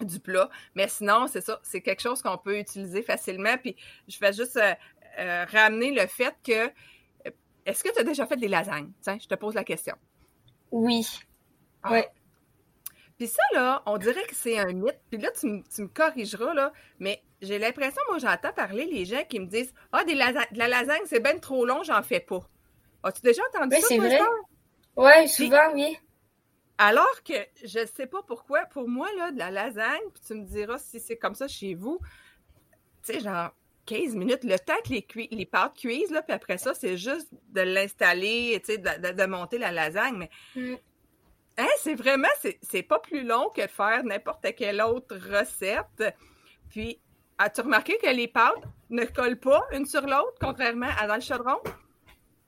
du 0.01 0.19
plat. 0.19 0.49
Mais 0.75 0.87
sinon, 0.87 1.27
c'est 1.27 1.41
ça, 1.41 1.59
c'est 1.61 1.81
quelque 1.81 2.01
chose 2.01 2.21
qu'on 2.21 2.37
peut 2.37 2.57
utiliser 2.57 3.03
facilement. 3.03 3.57
Puis 3.57 3.75
je 4.07 4.19
vais 4.19 4.33
juste 4.33 4.59
ramener 5.15 5.91
le 5.91 6.07
fait 6.07 6.35
que 6.43 6.71
est-ce 7.65 7.83
que 7.83 7.93
tu 7.93 7.99
as 7.99 8.03
déjà 8.03 8.25
fait 8.25 8.35
des 8.35 8.47
lasagnes? 8.47 8.91
Tiens, 9.01 9.19
je 9.21 9.27
te 9.27 9.35
pose 9.35 9.53
la 9.53 9.63
question. 9.63 9.95
Oui. 10.71 11.05
Ah. 11.83 12.01
Puis 13.17 13.27
ça, 13.27 13.43
là, 13.53 13.83
on 13.85 13.97
dirait 13.97 14.23
que 14.23 14.35
c'est 14.35 14.57
un 14.57 14.73
mythe. 14.73 14.99
Puis 15.09 15.19
là, 15.19 15.29
tu, 15.31 15.47
me 15.47 15.87
corrigeras, 15.87 16.53
là, 16.53 16.73
mais 16.99 17.21
j'ai 17.41 17.59
l'impression, 17.59 18.01
moi, 18.09 18.17
j'entends 18.17 18.53
parler 18.53 18.85
les 18.85 19.05
gens 19.05 19.23
qui 19.27 19.39
me 19.39 19.45
disent 19.45 19.73
Ah, 19.91 20.03
des 20.03 20.13
de 20.13 20.57
la 20.57 20.67
lasagne, 20.67 21.03
c'est 21.05 21.19
bien 21.19 21.37
trop 21.37 21.65
long, 21.65 21.83
j'en 21.83 22.01
fais 22.01 22.19
pas. 22.19 22.41
As-tu 23.03 23.21
déjà 23.21 23.41
entendu 23.53 23.75
ça? 23.75 23.87
c'est 23.87 23.97
vrai. 23.97 24.19
Oui, 24.95 25.27
souvent, 25.27 25.73
oui. 25.73 25.97
Alors 26.77 27.23
que 27.23 27.33
je 27.63 27.85
sais 27.85 28.07
pas 28.07 28.23
pourquoi, 28.23 28.65
pour 28.65 28.89
moi, 28.89 29.07
là, 29.17 29.31
de 29.31 29.37
la 29.37 29.51
lasagne, 29.51 30.01
puis 30.13 30.23
tu 30.25 30.33
me 30.33 30.45
diras 30.45 30.79
si 30.79 30.99
c'est 30.99 31.17
comme 31.17 31.35
ça 31.35 31.47
chez 31.47 31.75
vous, 31.75 31.99
tu 33.05 33.13
sais, 33.13 33.19
genre 33.19 33.51
15 33.85 34.15
minutes, 34.15 34.43
le 34.43 34.57
temps 34.57 34.79
que 34.83 34.89
les, 34.93 35.27
les 35.31 35.45
pâtes 35.45 35.75
cuisent, 35.75 36.11
là, 36.11 36.21
puis 36.21 36.33
après 36.33 36.57
ça, 36.57 36.73
c'est 36.73 36.97
juste 36.97 37.29
de 37.49 37.61
l'installer, 37.61 38.59
tu 38.65 38.73
sais, 38.73 38.77
de, 38.77 39.25
monter 39.25 39.57
la 39.57 39.71
lasagne. 39.71 40.17
Mais 40.17 40.29
mm. 40.55 40.75
Hein, 41.57 41.67
c'est 41.79 41.95
vraiment, 41.95 42.27
c'est 42.61 42.83
pas 42.83 42.99
plus 42.99 43.23
long 43.23 43.49
que 43.49 43.61
de 43.61 43.67
faire 43.67 44.03
n'importe 44.03 44.45
quelle 44.55 44.81
autre 44.81 45.15
recette. 45.15 46.15
Puis, 46.69 46.99
as-tu 47.37 47.61
remarqué 47.61 47.97
que 47.97 48.09
les 48.09 48.27
pâtes 48.27 48.63
ne 48.89 49.05
collent 49.05 49.39
pas 49.39 49.63
une 49.71 49.85
sur 49.85 50.01
l'autre, 50.01 50.35
contrairement 50.39 50.89
à 50.99 51.07
dans 51.07 51.15
le 51.15 51.21
chaudron? 51.21 51.57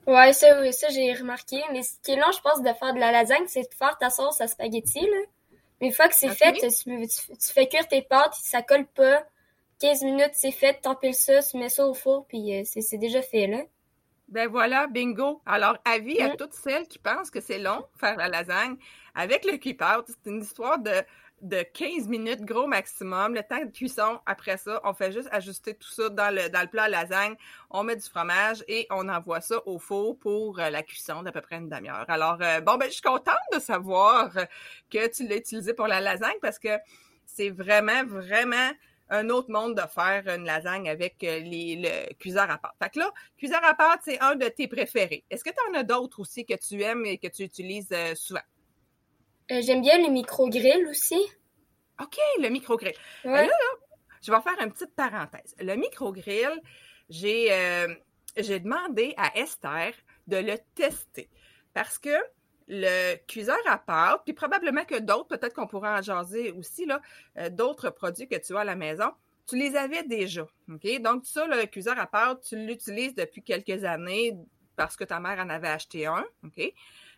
Ouais, 0.08 0.34
ça, 0.34 0.62
oui, 0.62 0.72
ça 0.72 0.90
j'ai 0.90 1.14
remarqué. 1.14 1.62
Mais 1.72 1.82
ce 1.82 2.00
qui 2.04 2.12
est 2.12 2.16
long, 2.16 2.32
je 2.32 2.42
pense, 2.42 2.62
de 2.62 2.74
faire 2.74 2.94
de 2.94 3.00
la 3.00 3.12
lasagne, 3.12 3.46
c'est 3.48 3.64
de 3.64 3.74
faire 3.74 3.98
ta 3.98 4.10
sauce 4.10 4.40
à 4.42 4.48
spaghetti, 4.48 5.02
là. 5.02 5.18
Mais 5.82 5.88
une 5.88 5.94
fois 5.94 6.08
que 6.08 6.16
c'est 6.16 6.30
fait, 6.30 6.54
tu, 6.54 7.52
fais 7.54 7.68
cuire 7.68 7.88
tes 7.88 8.02
pâtes, 8.02 8.34
ça 8.36 8.62
colle 8.62 8.86
pas. 8.86 9.26
15 9.82 10.04
minutes, 10.04 10.32
c'est 10.34 10.52
fait, 10.52 10.80
t'empiles 10.82 11.14
ça, 11.14 11.44
tu 11.44 11.58
mets 11.58 11.70
ça 11.70 11.86
au 11.86 11.94
four, 11.94 12.26
puis 12.28 12.56
euh, 12.56 12.64
c'est 12.64 12.98
déjà 12.98 13.22
fait, 13.22 13.48
là. 13.48 13.62
Ben 14.28 14.50
voilà, 14.50 14.88
bingo. 14.88 15.42
Alors, 15.46 15.78
avis 15.86 16.20
à 16.20 16.36
toutes 16.36 16.54
celles 16.54 16.88
qui 16.88 16.98
pensent 17.00 17.30
que 17.30 17.42
c'est 17.42 17.60
long 17.60 17.86
faire 18.00 18.18
la 18.18 18.28
lasagne. 18.28 18.78
Avec 19.14 19.46
le 19.46 19.58
keep-out, 19.58 20.06
c'est 20.08 20.30
une 20.30 20.42
histoire 20.42 20.80
de 20.80 21.04
de 21.42 21.62
15 21.62 22.08
minutes 22.08 22.42
gros 22.42 22.68
maximum. 22.68 23.36
Le 23.36 23.44
temps 23.44 23.64
de 23.64 23.72
cuisson, 23.72 24.20
après 24.26 24.58
ça, 24.58 24.82
on 24.84 24.94
fait 24.94 25.12
juste 25.12 25.30
ajuster 25.32 25.76
tout 25.76 25.90
ça 25.90 26.10
dans 26.10 26.34
le, 26.34 26.50
dans 26.50 26.62
le 26.62 26.68
plat 26.68 26.84
à 26.84 26.90
lasagne. 26.90 27.36
On 27.70 27.84
met 27.84 27.96
du 27.96 28.08
fromage 28.08 28.64
et 28.68 28.88
on 28.90 29.08
envoie 29.10 29.42
ça 29.42 29.62
au 29.68 29.78
four 29.78 30.18
pour 30.18 30.60
euh, 30.60 30.70
la 30.70 30.82
cuisson 30.82 31.24
d'à 31.24 31.32
peu 31.32 31.42
près 31.42 31.58
une 31.58 31.70
demi-heure. 31.70 32.06
Alors, 32.08 32.38
euh, 32.42 32.62
bon, 32.62 32.78
ben, 32.78 32.88
je 32.88 32.94
suis 32.94 33.02
contente 33.02 33.36
de 33.54 33.60
savoir 33.60 34.32
que 34.90 35.08
tu 35.08 35.28
l'as 35.28 35.38
utilisé 35.38 35.74
pour 35.74 35.88
la 35.88 36.02
lasagne 36.02 36.38
parce 36.42 36.60
que 36.60 36.78
c'est 37.26 37.50
vraiment, 37.50 38.06
vraiment 38.06 38.72
un 39.10 39.30
autre 39.30 39.52
monde 39.52 39.76
de 39.76 39.88
faire 39.88 40.28
une 40.28 40.46
lasagne 40.46 40.90
avec 40.90 41.24
euh, 41.24 41.40
les, 41.40 41.76
le 41.76 42.14
cuiseur 42.16 42.50
à 42.50 42.58
pâte. 42.58 42.74
Fait 42.82 42.90
que 42.90 43.00
là, 43.00 43.12
cuiseur 43.38 43.64
à 43.64 43.74
pâte, 43.74 44.02
c'est 44.04 44.20
un 44.20 44.36
de 44.36 44.48
tes 44.48 44.68
préférés. 44.68 45.24
Est-ce 45.30 45.44
que 45.44 45.52
tu 45.52 45.58
en 45.70 45.80
as 45.80 45.84
d'autres 45.84 46.20
aussi 46.20 46.46
que 46.46 46.56
tu 46.56 46.82
aimes 46.82 47.06
et 47.06 47.18
que 47.18 47.28
tu 47.28 47.44
utilises 47.44 47.94
souvent? 48.16 48.42
Euh, 49.52 49.62
j'aime 49.62 49.82
bien 49.82 49.98
le 50.00 50.12
micro-grill 50.12 50.88
aussi. 50.88 51.20
OK, 52.02 52.18
le 52.40 52.50
micro-grill. 52.50 52.96
Là, 53.24 53.48
je 54.22 54.32
vais 54.32 54.42
faire 54.42 54.60
une 54.62 54.72
petite 54.72 54.96
parenthèse. 54.96 55.56
Le 55.60 55.76
micro-grill, 55.76 56.62
euh, 57.24 57.96
j'ai 58.38 58.60
demandé 58.60 59.14
à 59.18 59.38
Esther 59.38 59.94
de 60.28 60.38
le 60.38 60.58
tester 60.74 61.30
parce 61.74 62.00
que 62.00 62.16
le 62.68 63.16
cuiseur 63.28 63.58
à 63.68 63.78
pâte, 63.78 64.22
puis 64.26 64.34
probablement 64.34 64.86
que 64.86 65.00
d'autres, 65.00 65.28
peut-être 65.28 65.54
qu'on 65.54 65.68
pourra 65.68 66.00
en 66.00 66.02
jaser 66.02 66.52
aussi, 66.52 66.88
euh, 67.38 67.50
d'autres 67.50 67.90
produits 67.90 68.28
que 68.28 68.36
tu 68.36 68.56
as 68.56 68.62
à 68.62 68.64
la 68.64 68.76
maison, 68.76 69.12
tu 69.48 69.58
les 69.58 69.76
avais 69.76 70.04
déjà. 70.04 70.48
Donc, 70.68 71.26
ça, 71.26 71.46
le 71.46 71.66
cuiseur 71.66 72.00
à 72.00 72.08
pâte, 72.08 72.42
tu 72.42 72.56
l'utilises 72.56 73.14
depuis 73.14 73.44
quelques 73.44 73.84
années 73.84 74.36
parce 74.76 74.96
que 74.96 75.04
ta 75.04 75.20
mère 75.20 75.40
en 75.40 75.50
avait 75.50 75.68
acheté 75.68 76.06
un. 76.06 76.26
OK? 76.44 76.74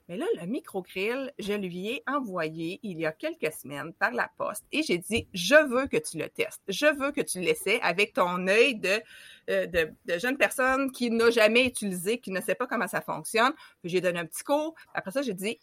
Mais 0.08 0.16
là, 0.16 0.26
le 0.40 0.48
micro-grill, 0.48 1.34
je 1.38 1.54
lui 1.54 1.90
ai 1.90 2.04
envoyé 2.08 2.80
il 2.84 3.00
y 3.00 3.06
a 3.06 3.12
quelques 3.12 3.52
semaines 3.52 3.94
par 3.94 4.12
la 4.12 4.30
poste 4.38 4.66
et 4.72 4.82
j'ai 4.82 4.98
dit, 4.98 5.28
je 5.34 5.56
veux 5.56 5.88
que 5.88 5.98
tu 5.98 6.18
le 6.18 6.30
testes. 6.30 6.62
Je 6.70 6.86
veux 6.86 7.12
que 7.12 7.22
tu 7.22 7.42
l'essaies 7.42 7.82
avec 7.82 8.14
ton 8.14 8.48
œil 8.48 8.76
de, 8.76 9.02
euh, 9.50 9.66
de, 9.66 10.18
jeune 10.18 10.38
personne 10.38 10.92
qui 10.92 11.12
n'a 11.12 11.30
jamais 11.30 11.66
utilisé, 11.66 12.20
qui 12.20 12.32
ne 12.32 12.40
sait 12.40 12.56
pas 12.56 12.68
comment 12.68 12.88
ça 12.88 13.02
fonctionne. 13.02 13.52
Puis 13.82 13.90
j'ai 13.90 14.00
donné 14.00 14.20
un 14.20 14.26
petit 14.26 14.44
cours. 14.44 14.76
Après 14.94 15.12
ça, 15.12 15.22
j'ai 15.22 15.34
dit, 15.34 15.60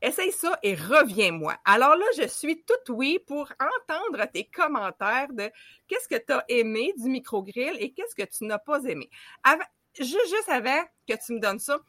essaye 0.00 0.30
ça 0.30 0.56
et 0.62 0.74
reviens-moi. 0.74 1.56
Alors 1.64 1.96
là, 1.96 2.04
je 2.16 2.28
suis 2.28 2.62
toute 2.62 2.88
oui 2.88 3.18
pour 3.26 3.50
entendre 3.58 4.24
tes 4.32 4.44
commentaires 4.44 5.32
de 5.32 5.50
qu'est-ce 5.88 6.08
que 6.08 6.22
tu 6.24 6.32
as 6.32 6.44
aimé 6.48 6.92
du 6.98 7.08
micro-grill 7.08 7.76
et 7.80 7.92
qu'est-ce 7.92 8.14
que 8.14 8.28
tu 8.28 8.44
n'as 8.44 8.58
pas 8.58 8.84
aimé. 8.84 9.10
Avant, 9.42 9.64
juste 9.98 10.48
avant 10.48 10.82
que 11.08 11.14
tu 11.14 11.34
me 11.34 11.40
donnes 11.40 11.58
ça, 11.58 11.80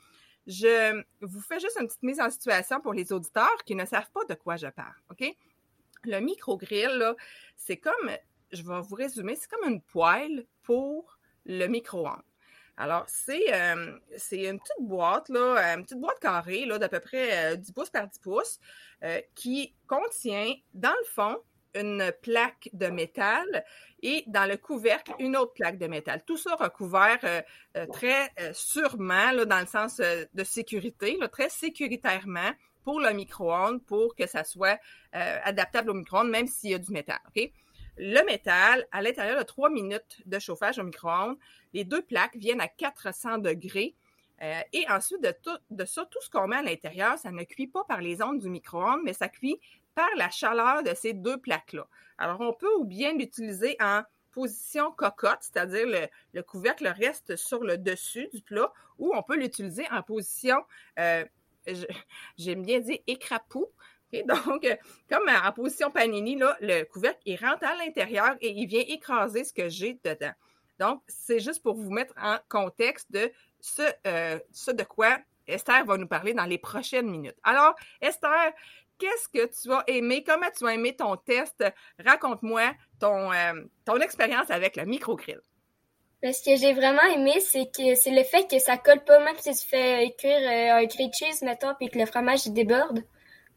je 0.48 1.04
vous 1.22 1.42
fais 1.42 1.60
juste 1.60 1.78
une 1.80 1.88
petite 1.88 2.04
mise 2.04 2.20
en 2.20 2.30
situation 2.30 2.82
pour 2.82 2.94
les 2.94 3.12
auditeurs 3.14 3.64
qui 3.66 3.76
ne 3.76 3.86
savent 3.86 4.10
pas 4.12 4.26
de 4.26 4.34
quoi 4.34 4.58
je 4.58 4.68
parle, 4.68 4.96
OK? 5.12 5.24
Le 6.06 6.20
micro-grill, 6.20 7.16
c'est 7.56 7.78
comme, 7.78 8.12
je 8.52 8.62
vais 8.62 8.82
vous 8.82 8.96
résumer, 8.96 9.36
c'est 9.36 9.50
comme 9.50 9.70
une 9.70 9.82
poêle 9.82 10.46
pour 10.64 11.18
le 11.46 11.68
micro-ondes. 11.68 12.22
Alors, 12.76 13.04
c'est 13.08 13.54
euh, 13.54 14.00
une 14.32 14.60
petite 14.60 14.82
boîte, 14.82 15.30
là, 15.30 15.76
une 15.76 15.84
petite 15.84 16.00
boîte 16.00 16.20
carrée 16.20 16.66
d'à 16.66 16.90
peu 16.90 17.00
près 17.00 17.56
10 17.58 17.70
euh, 17.70 17.74
pouces 17.74 17.90
par 17.92 18.08
10 18.08 18.20
pouces 18.20 18.60
euh, 19.04 19.22
qui 19.36 19.76
contient, 19.88 20.54
dans 20.74 20.90
le 20.90 21.06
fond, 21.06 21.38
une 21.76 22.12
plaque 22.22 22.70
de 22.74 22.88
métal 22.88 23.66
et 24.02 24.24
dans 24.28 24.46
le 24.46 24.58
couvercle, 24.58 25.14
une 25.20 25.38
autre 25.38 25.54
plaque 25.54 25.78
de 25.78 25.88
métal. 25.88 26.24
Tout 26.26 26.38
ça 26.38 26.56
recouvert 26.56 27.20
euh, 27.24 27.42
euh, 27.78 27.86
très 27.88 28.30
euh, 28.40 28.52
sûrement, 28.54 29.32
là, 29.32 29.46
dans 29.46 29.60
le 29.60 29.66
sens 29.66 29.98
de 30.00 30.44
sécurité, 30.44 31.18
très 31.32 31.50
sécuritairement 31.50 32.52
pour 32.84 33.00
le 33.00 33.12
micro-ondes, 33.14 33.82
pour 33.86 34.14
que 34.14 34.28
ça 34.28 34.44
soit 34.44 34.78
adaptable 35.14 35.92
au 35.92 35.94
micro-ondes, 35.94 36.30
même 36.30 36.48
s'il 36.48 36.72
y 36.72 36.74
a 36.74 36.80
du 36.80 36.92
métal. 36.92 37.20
Le 37.98 38.26
métal, 38.26 38.86
à 38.92 39.02
l'intérieur 39.02 39.40
de 39.40 39.44
trois 39.44 39.70
minutes 39.70 40.22
de 40.26 40.38
chauffage 40.38 40.80
au 40.80 40.84
micro-ondes, 40.84 41.38
les 41.74 41.86
deux 41.86 42.02
plaques 42.02 42.36
viennent 42.36 42.60
à 42.60 42.68
400 42.68 43.38
degrés. 43.38 43.96
et 44.42 44.86
ensuite 44.90 45.24
de, 45.24 45.32
tout, 45.32 45.58
de 45.70 45.86
ça, 45.86 46.06
tout 46.12 46.20
ce 46.22 46.30
qu'on 46.30 46.48
met 46.48 46.58
à 46.58 46.62
l'intérieur, 46.62 47.18
ça 47.18 47.32
ne 47.32 47.44
cuit 47.44 47.68
pas 47.68 47.86
par 47.86 48.02
les 48.02 48.22
ondes 48.22 48.40
du 48.40 48.50
micro-ondes, 48.50 49.02
mais 49.06 49.14
ça 49.14 49.30
cuit 49.30 49.62
par 49.96 50.10
la 50.16 50.30
chaleur 50.30 50.84
de 50.84 50.94
ces 50.94 51.14
deux 51.14 51.38
plaques-là. 51.38 51.88
Alors, 52.18 52.42
on 52.42 52.54
peut 52.54 52.74
ou 52.78 52.86
bien 52.86 53.14
l'utiliser 53.14 53.76
en 53.80 54.04
position 54.32 54.92
cocotte, 54.92 55.40
c'est-à-dire 55.42 56.10
le, 56.34 56.42
couvercle 56.42 56.88
reste 56.88 57.36
sur 57.36 57.64
le 57.64 57.78
dessus 57.78 58.28
du 58.34 58.42
plat, 58.42 58.72
ou 58.98 59.14
on 59.16 59.24
peut 59.24 59.38
l'utiliser 59.38 59.86
en 59.92 60.02
position, 60.02 60.58
euh, 61.00 61.24
j'aime 62.38 62.64
bien 62.64 62.80
dire 62.80 63.00
écrapou. 63.08 63.68
Donc, 64.26 64.68
comme 65.10 65.28
en 65.28 65.52
position 65.54 65.90
panini, 65.90 66.40
le 66.62 66.84
couvercle, 66.84 67.22
il 67.26 67.36
rentre 67.44 67.66
à 67.66 67.76
l'intérieur 67.76 68.36
et 68.42 68.50
il 68.52 68.68
vient 68.68 68.84
écraser 68.88 69.44
ce 69.44 69.54
que 69.54 69.70
j'ai 69.70 70.00
dedans. 70.04 70.34
Donc, 70.80 71.02
c'est 71.08 71.40
juste 71.40 71.64
pour 71.64 71.76
vous 71.76 71.92
mettre 71.92 72.14
en 72.22 72.38
contexte 72.50 73.12
de 73.12 73.32
ce, 73.60 73.82
euh, 74.06 74.40
ce 74.52 74.72
de 74.72 74.84
quoi 74.84 75.18
Esther 75.48 75.86
va 75.86 75.98
nous 75.98 76.08
parler 76.08 76.34
dans 76.34 76.46
les 76.46 76.58
prochaines 76.58 77.10
minutes. 77.10 77.38
Alors, 77.44 77.76
Esther, 78.02 78.54
qu'est-ce 78.98 79.30
que 79.30 79.46
tu 79.62 79.72
as 79.72 79.84
aimé? 79.88 80.24
Comment 80.26 80.50
tu 80.58 80.66
as 80.68 80.74
aimé 80.74 80.96
ton 80.96 81.16
test? 81.18 81.64
Raconte-moi 82.04 82.74
ton, 83.00 83.32
euh, 83.32 84.00
expérience 84.02 84.50
avec 84.50 84.76
le 84.76 84.86
micro-grill. 84.86 85.42
Ben, 86.22 86.32
ce 86.32 86.42
que 86.42 86.56
j'ai 86.56 86.74
vraiment 86.74 87.04
aimé, 87.14 87.40
c'est 87.42 87.66
que 87.66 87.96
c'est 87.96 88.12
le 88.12 88.24
fait 88.24 88.50
que 88.50 88.58
ça 88.58 88.78
colle 88.78 89.04
pas, 89.04 89.20
même 89.20 89.36
si 89.38 89.52
tu 89.54 89.68
fais 89.68 90.16
cuire 90.18 90.38
euh, 90.38 90.80
un 90.80 90.86
grilled 90.86 91.14
cheese, 91.14 91.44
mettons, 91.44 91.74
puis 91.76 91.90
que 91.90 92.00
le 92.00 92.06
fromage 92.06 92.48
déborde. 92.48 93.04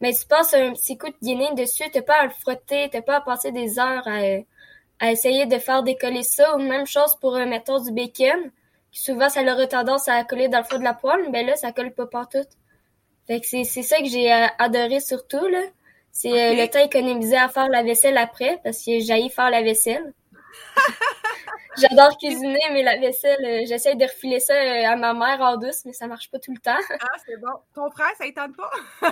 Mais 0.00 0.12
tu 0.12 0.26
passes 0.26 0.52
un 0.55 0.73
petit 0.73 0.99
coup 0.99 1.09
de 1.09 1.16
guinée 1.23 1.55
dessus, 1.55 1.85
t'as 1.93 2.02
pas 2.02 2.21
à 2.21 2.25
le 2.25 2.31
frotter, 2.31 2.88
t'as 2.90 3.02
pas 3.02 3.16
à 3.16 3.21
passer 3.21 3.52
des 3.52 3.78
heures 3.78 4.07
à, 4.07 5.11
essayer 5.12 5.47
de 5.47 5.59
faire 5.59 5.83
décoller 5.83 6.23
ça. 6.23 6.57
Ou 6.57 6.59
même 6.59 6.87
chose 6.87 7.16
pour, 7.21 7.37
euh, 7.37 7.47
mettons, 7.47 7.78
du 7.78 7.93
bacon. 7.93 8.50
Souvent, 8.90 9.28
ça 9.28 9.43
aurait 9.43 9.69
tendance 9.69 10.09
à 10.09 10.25
coller 10.25 10.49
dans 10.49 10.59
le 10.59 10.64
fond 10.64 10.78
de 10.78 10.85
la 10.85 10.95
poêle, 10.95 11.28
mais 11.31 11.45
là, 11.45 11.55
ça 11.57 11.71
colle 11.73 11.93
pas 11.95 12.07
partout. 12.07 12.47
Fait 13.26 13.40
que 13.40 13.47
c'est, 13.47 13.64
c'est 13.64 13.83
ça 13.83 13.99
que 13.99 14.06
j'ai 14.06 14.33
euh, 14.33 14.47
adoré 14.59 15.00
surtout, 15.00 15.47
là. 15.47 15.62
C'est 16.12 16.33
euh, 16.33 16.54
le 16.54 16.66
temps 16.71 16.78
économisé 16.78 17.37
à 17.37 17.49
faire 17.49 17.68
la 17.68 17.83
vaisselle 17.83 18.16
après, 18.16 18.59
parce 18.64 18.78
que 18.78 19.00
j'ai 19.00 19.28
faire 19.28 19.50
la 19.50 19.62
vaisselle. 19.62 20.14
J'adore 21.78 22.16
cuisiner, 22.16 22.61
mais 22.73 22.83
la 22.83 22.97
vaisselle, 22.97 23.45
euh, 23.45 23.64
j'essaie 23.66 23.97
de 23.97 24.04
refiler 24.04 24.40
ça 24.40 24.54
à 24.54 24.97
ma 24.97 25.12
mère 25.12 25.40
en 25.42 25.59
douce, 25.59 25.85
mais 25.85 25.92
ça 25.92 26.06
marche 26.06 26.30
pas 26.30 26.38
tout 26.38 26.52
le 26.54 26.61
temps. 26.61 26.78
ah, 27.00 27.16
c'est 27.26 27.37
bon. 27.37 27.52
Ton 27.75 27.90
frère, 27.90 28.12
ça 28.16 28.25
étonne 28.25 28.54
pas? 28.54 28.71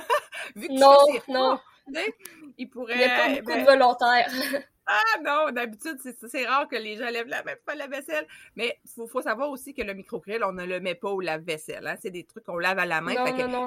Vu 0.57 0.69
que 0.69 0.73
non, 0.73 0.97
non. 1.29 1.59
il 2.57 2.71
pourrait. 2.71 2.95
Il 2.95 2.99
n'y 2.99 3.05
a 3.05 3.17
pas 3.17 3.29
beaucoup 3.29 3.59
de 3.59 3.65
volontaires. 3.65 4.31
Ah 4.87 5.19
non, 5.25 5.51
d'habitude, 5.51 5.99
c'est 6.29 6.47
rare 6.47 6.69
que 6.69 6.77
les 6.77 6.97
gens 6.97 7.09
lèvent 7.09 7.29
la 7.29 7.43
même 7.43 7.57
pas 7.65 7.75
la 7.75 7.87
vaisselle. 7.87 8.27
Mais 8.55 8.79
il 8.85 9.09
faut, 9.09 9.23
savoir 9.23 9.51
aussi 9.51 9.73
que 9.73 9.83
le 9.83 9.95
micro-grill, 9.95 10.45
on 10.45 10.53
ne 10.53 10.65
le 10.67 10.81
met 10.81 10.95
pas 10.95 11.11
au 11.11 11.21
lave-vaisselle. 11.21 11.87
Hein? 11.87 11.97
C'est 12.01 12.11
des 12.11 12.25
trucs 12.25 12.45
qu'on 12.45 12.59
lave 12.59 12.79
à 12.79 12.85
la 12.85 13.01
main. 13.01 13.15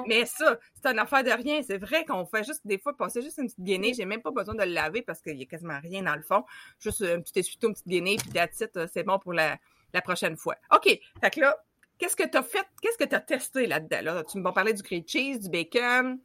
Mais 0.06 0.26
ça, 0.26 0.58
c'est 0.80 0.90
une 0.90 0.98
affaire 0.98 1.24
de 1.24 1.30
rien. 1.30 1.62
C'est 1.62 1.78
vrai 1.78 2.04
qu'on 2.04 2.24
fait 2.24 2.44
juste 2.44 2.64
des 2.64 2.78
fois 2.78 2.96
passer 2.96 3.22
juste 3.22 3.38
une 3.38 3.46
petite 3.46 3.64
gainée. 3.64 3.94
J'ai 3.94 4.04
même 4.04 4.22
pas 4.22 4.30
besoin 4.30 4.54
de 4.54 4.62
le 4.62 4.72
laver 4.72 5.02
parce 5.02 5.20
qu'il 5.20 5.36
y 5.36 5.42
a 5.42 5.46
quasiment 5.46 5.80
rien 5.80 6.02
dans 6.02 6.14
le 6.14 6.22
fond. 6.22 6.44
Juste 6.78 7.02
un 7.02 7.20
petit 7.20 7.40
essuie-tout, 7.40 7.68
une 7.68 7.74
petite 7.74 7.88
gainée, 7.88 8.16
puis 8.16 8.30
titre, 8.30 8.80
euh, 8.80 8.86
c'est 8.92 9.02
bon 9.02 9.18
pour 9.18 9.32
la, 9.32 9.58
prochaine 10.04 10.36
fois. 10.36 10.54
OK. 10.72 10.84
Fait 11.20 11.30
que 11.30 11.40
là, 11.40 11.56
qu'est-ce 11.98 12.14
que 12.14 12.28
tu 12.28 12.36
as 12.36 12.42
fait? 12.42 12.64
Qu'est-ce 12.80 12.96
que 12.96 13.04
tu 13.04 13.14
as 13.14 13.20
testé 13.20 13.66
là-dedans? 13.66 14.02
Là? 14.02 14.24
Tu 14.24 14.38
me 14.38 14.52
parler 14.52 14.72
du 14.72 14.82
grilled 14.82 15.08
cheese, 15.08 15.40
du 15.40 15.50
bacon? 15.50 16.20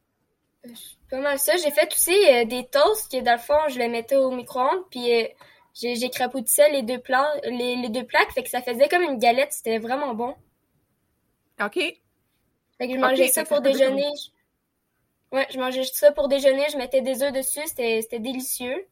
Pas 1.10 1.20
mal 1.20 1.40
ça. 1.40 1.56
J'ai 1.58 1.72
fait 1.72 1.92
aussi 1.94 2.12
euh, 2.12 2.46
des 2.46 2.66
toasts 2.66 3.12
que 3.12 3.22
dans 3.22 3.34
le 3.34 3.40
fond, 3.40 3.58
je 3.70 3.80
les 3.80 3.90
mettais 3.90 4.16
au 4.16 4.32
micro-ondes, 4.32 4.86
puis 4.90 5.12
euh, 5.14 6.10
crapoutissé 6.10 6.64
les 6.72 6.84
deux 6.84 7.00
plats, 7.00 7.34
les, 7.44 7.76
les, 7.76 7.90
deux 7.90 8.06
plaques, 8.06 8.32
fait 8.32 8.44
que 8.44 8.50
ça 8.50 8.62
faisait 8.62 8.88
comme 8.88 9.02
une 9.02 9.18
galette. 9.18 9.52
C'était 9.52 9.80
vraiment 9.80 10.14
bon. 10.14 10.36
OK. 11.62 11.76
Fait 11.76 12.88
que 12.88 12.94
je 12.94 13.00
mangeais 13.00 13.28
ça 13.28 13.44
pour 13.44 13.62
déjeuner. 13.62 14.10
Ouais, 15.32 15.48
je 15.52 15.60
mangeais 15.60 15.84
ça 15.84 16.12
pour 16.12 16.28
déjeuner. 16.28 16.66
Je 16.72 16.78
mettais 16.78 17.02
des 17.02 17.24
œufs 17.24 17.32
dessus. 17.32 17.62
C'était, 17.66 18.02
c'était 18.02 18.20
délicieux. 18.20 18.88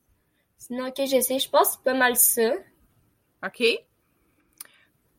Sinon, 0.57 0.87
OK, 0.87 1.01
j'essaie. 1.05 1.39
Je 1.39 1.49
pense 1.49 1.69
que 1.69 1.73
c'est 1.75 1.83
pas 1.83 1.93
mal 1.93 2.15
ça. 2.15 2.53
OK. 3.45 3.63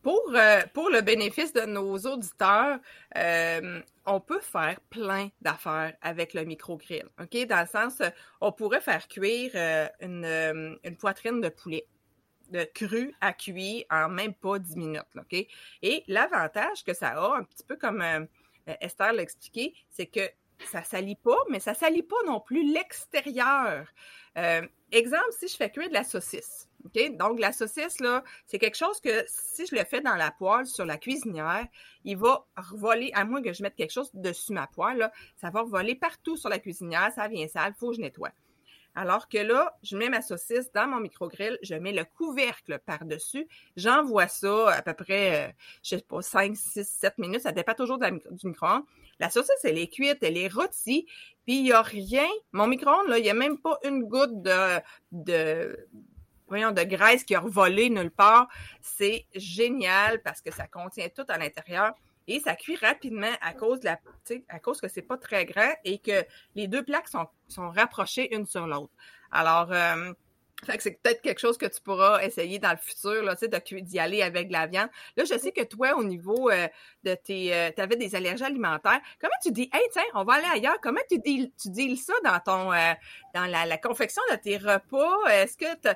Pour, 0.03 0.33
euh, 0.35 0.63
pour 0.75 0.91
le 0.91 1.01
bénéfice 1.01 1.53
de 1.53 1.61
nos 1.61 1.97
auditeurs, 1.97 2.81
euh, 3.17 3.81
on 4.05 4.21
peut 4.21 4.41
faire 4.41 4.81
plein 4.91 5.29
d'affaires 5.41 5.95
avec 6.03 6.35
le 6.35 6.45
micro-grill. 6.45 7.05
Dans 7.17 7.61
le 7.61 7.67
sens, 7.67 8.01
euh, 8.01 8.11
on 8.41 8.51
pourrait 8.51 8.81
faire 8.81 9.07
cuire 9.07 9.53
une, 10.01 10.79
une, 10.83 10.97
poitrine 10.97 11.41
de 11.41 11.49
poulet 11.49 11.87
de 12.51 12.65
cru 12.65 13.15
à 13.21 13.33
cuit 13.33 13.87
en 13.91 14.09
même 14.09 14.35
pas 14.35 14.59
10 14.59 14.77
minutes. 14.77 15.49
Et 15.83 16.03
l'avantage 16.09 16.83
que 16.85 16.93
ça 16.95 17.11
a, 17.11 17.37
un 17.37 17.45
petit 17.45 17.65
peu 17.65 17.77
comme 17.77 18.05
Esther 18.67 19.13
l'a 19.13 19.23
expliqué, 19.23 19.73
c'est 19.89 20.07
que 20.07 20.29
ça 20.71 20.83
salit 20.83 21.17
pas, 21.17 21.39
mais 21.49 21.61
ça 21.61 21.75
salit 21.75 22.03
pas 22.03 22.17
non 22.27 22.41
plus 22.41 22.73
l'extérieur. 22.73 23.87
exemple, 24.91 25.33
si 25.39 25.47
je 25.47 25.57
fais 25.57 25.71
cuire 25.71 25.89
de 25.89 25.95
la 25.95 26.05
saucisse, 26.05 26.69
donc, 27.19 27.41
la 27.41 27.53
saucisse, 27.53 28.01
là, 28.01 28.23
c'est 28.47 28.59
quelque 28.59 28.77
chose 28.77 29.01
que 29.01 29.25
si 29.27 29.67
je 29.67 29.75
le 29.75 29.85
fais 29.85 30.01
dans 30.01 30.17
la 30.17 30.31
poêle 30.31 30.67
sur 30.67 30.85
la 30.85 30.99
cuisinière, 30.99 31.67
il 32.05 32.17
va 32.17 32.47
voler, 32.73 33.11
à 33.15 33.25
moins 33.25 33.43
que 33.43 33.53
je 33.53 33.63
mette 33.63 33.77
quelque 33.77 33.93
chose 33.93 34.11
dessus 34.15 34.53
ma 34.53 34.67
poêle, 34.67 34.99
là, 34.99 35.13
ça 35.37 35.51
va 35.51 35.63
voler 35.63 35.95
partout 35.95 36.37
sur 36.37 36.49
la 36.49 36.59
cuisinière, 36.59 37.13
ça 37.15 37.29
vient 37.29 37.49
sale, 37.49 37.73
il 37.77 37.79
faut 37.79 37.91
que 37.91 37.97
je 37.97 38.01
nettoie. 38.01 38.33
Alors 38.95 39.29
que 39.29 39.39
là, 39.39 39.75
je 39.83 39.97
mets 39.97 40.11
ma 40.11 40.21
saucisse 40.21 40.71
dans 40.73 40.87
mon 40.87 41.01
micro-grill, 41.01 41.59
je 41.63 41.75
mets 41.75 41.93
le 41.93 42.05
couvercle 42.05 42.79
par-dessus, 42.85 43.49
j'envoie 43.75 44.29
ça 44.29 44.71
à 44.71 44.83
peu 44.83 44.93
près, 44.93 45.49
euh, 45.49 45.53
je 45.83 45.97
sais 45.97 46.03
pas, 46.03 46.21
5, 46.21 46.55
6, 46.55 46.85
7 46.85 47.19
minutes, 47.19 47.41
ça 47.41 47.53
dépend 47.53 47.73
toujours 47.73 47.99
du 47.99 48.47
micro-ondes. 48.49 48.85
La 49.19 49.31
saucisse, 49.31 49.65
elle 49.65 49.79
est 49.79 49.89
cuite, 49.89 50.19
elle 50.23 50.37
est 50.37 50.49
rôtie, 50.49 51.07
puis 51.47 51.57
il 51.57 51.63
n'y 51.63 51.73
a 51.73 51.81
rien. 51.81 52.27
Mon 52.53 52.67
micro-ondes, 52.67 53.09
là, 53.09 53.19
il 53.19 53.23
n'y 53.23 53.31
a 53.31 53.35
même 53.35 53.59
pas 53.59 53.79
une 53.85 54.05
goutte 54.05 54.43
de, 54.43 54.81
de, 55.13 55.89
voyons, 56.53 56.73
de 56.73 56.83
graisse 56.83 57.25
qui 57.25 57.35
a 57.35 57.41
volé 57.41 57.89
nulle 57.91 58.11
part. 58.11 58.49
C'est 58.81 59.27
génial 59.35 60.23
parce 60.23 60.41
que 60.41 60.53
ça 60.53 60.67
contient 60.67 61.09
tout 61.09 61.25
à 61.29 61.39
l'intérieur 61.39 61.93
et 62.29 62.41
ça 62.41 62.55
cuit 62.55 62.77
rapidement 62.77 63.33
à 63.41 63.53
cause 63.53 63.81
de 63.81 63.87
la, 63.87 63.99
à 64.49 64.59
cause 64.59 64.81
que 64.81 64.89
c'est 64.89 65.03
pas 65.03 65.17
très 65.17 65.45
grand 65.45 65.73
et 65.85 65.99
que 65.99 66.25
les 66.55 66.69
deux 66.69 66.85
plaques 66.85 67.09
sont, 67.09 67.27
sont 67.49 67.71
rapprochées 67.71 68.35
une 68.35 68.47
sur 68.47 68.67
l'autre. 68.67 68.93
Alors, 69.31 69.73
euh, 69.73 70.13
c'est 70.79 71.03
peut-être 71.03 71.23
quelque 71.23 71.41
chose 71.41 71.59
que 71.59 71.67
tu 71.67 71.81
pourras 71.81 72.23
essayer 72.23 72.59
dans 72.59 72.71
le 72.71 72.77
futur, 72.77 73.23
là, 73.23 73.35
d'y 73.35 73.99
aller 73.99 74.23
avec 74.23 74.49
de 74.49 74.53
la 74.53 74.67
viande. 74.67 74.89
Là, 75.17 75.25
je 75.25 75.37
sais 75.37 75.51
que 75.51 75.65
toi, 75.65 75.97
au 75.97 76.05
niveau 76.05 76.51
euh, 76.51 76.69
de 77.03 77.15
tes... 77.15 77.53
Euh, 77.53 77.71
tu 77.75 77.83
avais 77.83 77.97
des 77.97 78.15
allergies 78.15 78.45
alimentaires. 78.45 79.01
Comment 79.21 79.35
tu 79.43 79.51
dis, 79.51 79.69
hey, 79.73 79.83
tiens, 79.93 80.03
on 80.15 80.25
va 80.25 80.35
aller 80.35 80.47
ailleurs. 80.53 80.79
Comment 80.81 81.01
tu 81.11 81.19
dis 81.19 81.53
tu 81.61 81.71
deals 81.71 81.99
ça 81.99 82.15
dans 82.25 82.39
ton... 82.41 82.71
Dans 83.35 83.51
la, 83.51 83.79
confection 83.79 84.23
de 84.31 84.37
tes 84.37 84.57
repas? 84.57 85.29
Est-ce 85.31 85.57
que 85.57 85.75
tu 85.81 85.89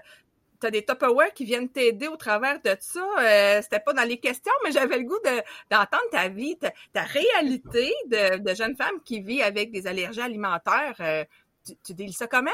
as 0.63 0.71
des 0.71 0.85
Tupperware 0.85 1.33
qui 1.35 1.45
viennent 1.45 1.69
t'aider 1.69 2.09
au 2.09 2.17
travers 2.17 2.61
de 2.63 2.77
ça. 2.81 3.63
C'était 3.63 3.81
pas 3.81 3.93
dans 3.93 4.09
les 4.09 4.19
questions, 4.19 4.53
mais 4.65 4.73
j'avais 4.73 4.99
le 4.99 5.05
goût 5.05 5.19
d'entendre 5.71 6.09
ta 6.11 6.29
vie, 6.29 6.57
ta, 6.93 7.03
réalité 7.03 7.93
de, 8.07 8.55
jeune 8.55 8.77
femme 8.77 9.01
qui 9.05 9.21
vit 9.21 9.43
avec 9.43 9.71
des 9.71 9.87
allergies 9.87 10.21
alimentaires. 10.21 11.27
tu, 11.65 11.75
tu 11.85 11.95
deals 11.95 12.15
ça 12.15 12.27
comment? 12.27 12.51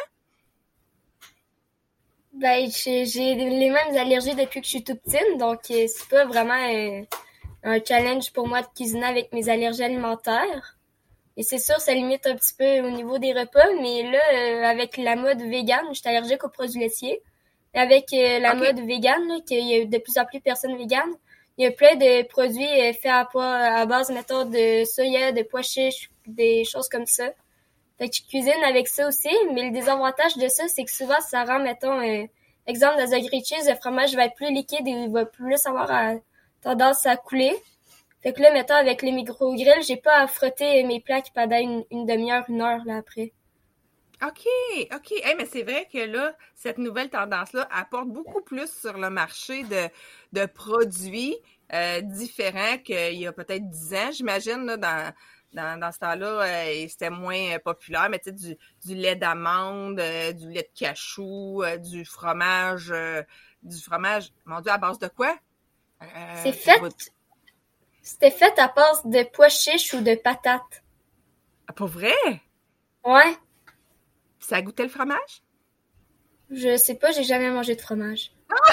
Ben, 2.33 2.71
j'ai 2.71 3.05
les 3.05 3.71
mêmes 3.71 3.97
allergies 3.97 4.35
depuis 4.35 4.61
que 4.61 4.67
je 4.67 4.71
suis 4.71 4.85
toute 4.85 5.03
petite, 5.03 5.39
donc 5.39 5.61
euh, 5.71 5.87
c'est 5.87 6.09
pas 6.09 6.25
vraiment 6.25 6.55
euh, 6.55 7.03
un, 7.63 7.79
challenge 7.85 8.33
pour 8.33 8.49
moi 8.49 8.63
de 8.63 8.69
cuisiner 8.75 9.05
avec 9.05 9.33
mes 9.35 9.51
allergies 9.51 9.83
alimentaires. 9.85 10.79
Et 11.37 11.43
c'est 11.43 11.59
sûr, 11.59 11.79
ça 11.79 11.93
limite 11.93 12.27
un 12.27 12.35
petit 12.35 12.55
peu 12.59 12.81
au 12.81 12.91
niveau 12.91 13.19
des 13.19 13.35
repas, 13.35 13.67
mais 13.83 14.11
là, 14.11 14.19
euh, 14.33 14.65
avec 14.65 14.97
la 14.97 15.15
mode 15.15 15.43
vegan, 15.43 15.85
je 15.91 16.01
suis 16.01 16.09
allergique 16.09 16.43
aux 16.45 16.49
produits 16.49 16.81
laitiers. 16.81 17.23
Avec 17.75 18.07
la 18.13 18.55
mode 18.55 18.81
vegan, 18.81 19.43
qu'il 19.47 19.67
y 19.67 19.81
a 19.81 19.85
de 19.85 19.99
plus 19.99 20.19
en 20.19 20.25
plus 20.25 20.39
de 20.39 20.43
personnes 20.43 20.77
véganes, 20.77 21.15
il 21.59 21.65
y 21.65 21.67
a 21.67 21.71
plein 21.71 21.97
de 21.97 22.27
produits 22.29 22.93
faits 22.95 23.07
à, 23.07 23.29
à 23.81 23.87
base, 23.87 24.11
mettons, 24.11 24.45
de 24.47 24.85
soya, 24.85 25.33
de 25.33 25.43
pois 25.43 25.63
chiches, 25.63 26.11
des 26.27 26.65
choses 26.65 26.89
comme 26.89 27.07
ça. 27.07 27.31
Fait 27.99 28.09
que 28.09 28.17
je 28.17 28.23
cuisine 28.23 28.65
avec 28.65 28.89
ça 28.89 29.07
aussi, 29.07 29.29
mais 29.53 29.65
le 29.65 29.71
désavantage 29.71 30.37
de 30.37 30.49
ça, 30.49 30.67
c'est 30.69 30.85
que 30.85 30.91
souvent, 30.91 31.21
ça 31.21 31.45
rend, 31.45 31.61
mettons, 31.61 32.01
euh, 32.01 32.25
exemple, 32.67 32.97
dans 32.97 33.13
un 33.13 33.21
grilled 33.21 33.45
cheese, 33.45 33.69
le 33.69 33.75
fromage 33.77 34.15
va 34.15 34.25
être 34.27 34.35
plus 34.35 34.53
liquide 34.53 34.87
et 34.87 34.91
il 34.91 35.11
va 35.11 35.27
plus 35.27 35.65
avoir 35.67 35.91
euh, 35.91 36.17
tendance 36.63 37.07
à 37.07 37.17
couler. 37.17 37.55
Fait 38.23 38.33
que 38.33 38.41
là, 38.41 38.53
mettons, 38.53 38.75
avec 38.75 39.03
les 39.03 39.13
micro-grilles, 39.13 39.83
j'ai 39.87 39.97
pas 39.97 40.17
à 40.17 40.27
frotter 40.27 40.83
mes 40.85 41.01
plats 41.01 41.23
pendant 41.35 41.59
une, 41.59 41.85
une 41.91 42.07
demi-heure, 42.07 42.45
une 42.49 42.63
heure, 42.63 42.83
là, 42.87 42.97
après. 42.97 43.33
OK, 44.25 44.47
OK. 44.95 45.13
mais 45.37 45.47
c'est 45.47 45.63
vrai 45.63 45.89
que 45.93 45.99
là, 45.99 46.37
cette 46.55 46.79
nouvelle 46.79 47.11
tendance-là 47.11 47.67
apporte 47.71 48.09
beaucoup 48.09 48.41
plus 48.41 48.73
sur 48.73 48.97
le 48.97 49.11
marché 49.11 49.65
de, 49.65 49.89
de 50.33 50.47
produits 50.47 51.37
euh, 51.73 52.01
différents 52.03 52.79
qu'il 52.79 53.15
y 53.15 53.27
a 53.27 53.33
peut-être 53.33 53.69
10 53.69 53.95
ans, 53.95 54.11
j'imagine, 54.13 54.67
là, 54.67 54.77
dans, 54.77 55.13
dans, 55.55 55.81
dans 55.81 55.91
ce 55.93 55.99
temps-là, 55.99 56.43
euh, 56.43 56.87
c'était 56.89 57.11
moins 57.11 57.59
populaire, 57.59 58.09
mais 58.11 58.19
tu 58.19 58.31
sais, 58.31 58.33
du, 58.33 58.59
du 58.87 58.95
lait 58.95 59.17
d'amande, 59.17 59.99
euh, 59.99 60.33
du 60.33 60.49
lait 60.51 60.71
de 60.73 60.79
cachou, 60.79 61.63
euh, 61.63 61.77
du 61.77 62.05
fromage, 62.05 62.93
du 63.63 63.83
fromage, 63.83 64.33
mon 64.45 64.61
Dieu, 64.61 64.71
à 64.71 64.79
base 64.79 64.99
de 64.99 65.09
quoi? 65.09 65.37
C'est 66.43 66.53
fait, 66.53 66.81
c'était 68.03 68.31
fait 68.31 68.59
à 68.59 68.69
base 68.69 69.03
de 69.05 69.25
pois 69.33 69.49
chiches 69.49 69.95
ou 69.95 70.01
de 70.01 70.15
patates. 70.17 70.83
Ah, 71.69 71.73
pour 71.73 71.87
vrai? 71.87 72.15
Ouais. 73.05 73.37
Ça 74.43 74.61
goûtait 74.61 74.83
le 74.83 74.89
fromage? 74.89 75.43
Je 76.51 76.77
sais 76.77 76.97
pas, 76.97 77.13
j'ai 77.13 77.23
jamais 77.23 77.51
mangé 77.51 77.77
de 77.77 77.81
fromage. 77.81 78.33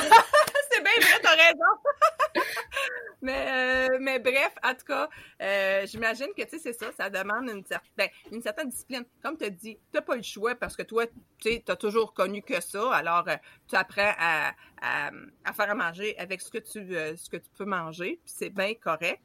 c'est 0.72 0.84
bien 0.84 0.92
vrai, 1.00 1.20
t'as 1.22 1.36
raison. 1.36 2.44
mais, 3.22 3.88
euh, 3.92 3.98
mais 4.02 4.20
bref, 4.20 4.52
en 4.64 4.74
tout 4.74 4.86
cas, 4.86 5.08
euh, 5.42 5.86
j'imagine 5.86 6.28
que, 6.36 6.42
tu 6.44 6.50
sais, 6.50 6.60
c'est 6.60 6.74
ça, 6.74 6.92
ça 6.92 7.10
demande 7.10 7.50
une, 7.50 7.64
certaine, 7.64 7.92
ben, 7.96 8.10
une 8.32 8.42
certaine 8.42 8.70
discipline. 8.70 9.06
Comme 9.24 9.38
tu 9.38 9.46
as 9.46 9.50
dit, 9.52 9.78
tu 9.94 10.02
pas 10.02 10.16
le 10.16 10.24
choix 10.24 10.56
parce 10.56 10.76
que 10.76 10.82
toi, 10.84 11.06
tu 11.06 11.14
sais, 11.52 11.64
tu 11.64 11.72
as 11.72 11.76
toujours 11.76 12.14
connu 12.14 12.42
que 12.42 12.60
ça. 12.60 12.92
Alors, 12.92 13.30
euh, 13.30 13.36
tu 13.70 13.76
apprends 13.76 14.14
à, 14.18 14.52
à, 14.82 15.12
faire 15.54 15.70
à 15.70 15.76
manger 15.76 16.18
avec 16.18 16.42
ce 16.42 16.50
que 16.50 16.58
tu, 16.58 16.94
ce 17.18 17.30
que 17.30 17.38
tu 17.38 17.50
peux 17.58 17.66
manger, 17.66 18.20
puis 18.24 18.34
c'est 18.34 18.50
bien 18.50 18.74
correct. 18.76 19.22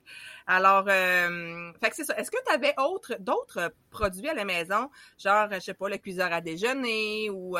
Alors, 0.46 0.84
fait 0.86 1.90
que 1.90 1.96
c'est 1.96 2.04
ça. 2.04 2.16
Est-ce 2.16 2.30
que 2.30 2.42
tu 2.44 2.52
avais 2.52 2.74
autre, 2.78 3.16
d'autres 3.18 3.72
produits 3.90 4.28
à 4.28 4.34
la 4.34 4.44
maison, 4.44 4.90
genre, 5.18 5.48
je 5.52 5.60
sais 5.60 5.74
pas, 5.74 5.88
le 5.88 5.98
cuiseur 5.98 6.32
à 6.32 6.40
déjeuner 6.40 7.30
ou 7.30 7.56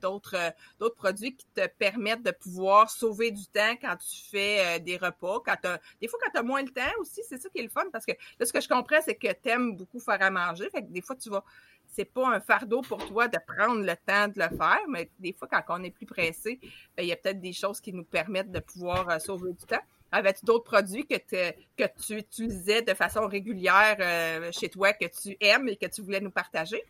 d'autres, 0.00 0.52
d'autres 0.78 0.96
produits 0.96 1.36
qui 1.36 1.46
te 1.54 1.66
permettent 1.66 2.22
de 2.22 2.32
pouvoir 2.32 2.90
sauver 2.90 3.30
du 3.30 3.46
temps 3.46 3.74
quand 3.80 3.96
tu 3.96 4.28
fais 4.30 4.80
des 4.80 4.96
repas, 4.96 5.40
quand 5.44 5.78
des 6.00 6.08
fois, 6.08 6.18
quand 6.22 6.30
tu 6.30 6.38
as 6.38 6.42
moins 6.42 6.62
le 6.62 6.70
temps 6.70 6.82
aussi, 7.00 7.22
c'est 7.28 7.38
ça 7.38 7.48
qui 7.48 7.60
est 7.60 7.62
le 7.62 7.68
fun 7.68 7.84
parce 7.92 8.06
que 8.06 8.12
là, 8.38 8.46
ce 8.46 8.52
que 8.52 8.60
je 8.60 8.68
comprends, 8.68 9.00
c'est 9.04 9.14
que 9.14 9.32
tu 9.32 9.48
aimes 9.48 9.76
beaucoup 9.76 10.00
faire 10.00 10.20
à 10.20 10.30
manger. 10.30 10.68
Fait 10.70 10.82
que 10.82 10.88
des 10.88 11.02
fois, 11.02 11.16
tu 11.16 11.30
vas. 11.30 11.44
C'est 11.92 12.04
pas 12.04 12.28
un 12.28 12.40
fardeau 12.40 12.82
pour 12.82 13.06
toi 13.06 13.28
de 13.28 13.38
prendre 13.46 13.80
le 13.80 13.94
temps 13.96 14.28
de 14.28 14.38
le 14.38 14.56
faire, 14.56 14.80
mais 14.88 15.08
des 15.18 15.32
fois, 15.32 15.48
quand 15.50 15.62
on 15.68 15.82
est 15.82 15.90
plus 15.90 16.06
pressé, 16.06 16.58
ben, 16.96 17.02
il 17.02 17.06
y 17.08 17.12
a 17.12 17.16
peut-être 17.16 17.40
des 17.40 17.52
choses 17.52 17.80
qui 17.80 17.92
nous 17.92 18.04
permettent 18.04 18.52
de 18.52 18.60
pouvoir 18.60 19.08
euh, 19.08 19.18
sauver 19.18 19.52
du 19.52 19.64
temps. 19.64 19.82
Avais-tu 20.12 20.44
d'autres 20.44 20.64
produits 20.64 21.06
que, 21.06 21.16
que 21.16 21.84
tu 22.06 22.18
utilisais 22.18 22.82
de 22.82 22.94
façon 22.94 23.26
régulière 23.26 23.96
euh, 24.00 24.52
chez 24.52 24.68
toi, 24.68 24.92
que 24.92 25.06
tu 25.06 25.36
aimes 25.40 25.68
et 25.68 25.76
que 25.76 25.86
tu 25.86 26.02
voulais 26.02 26.20
nous 26.20 26.30
partager? 26.30 26.84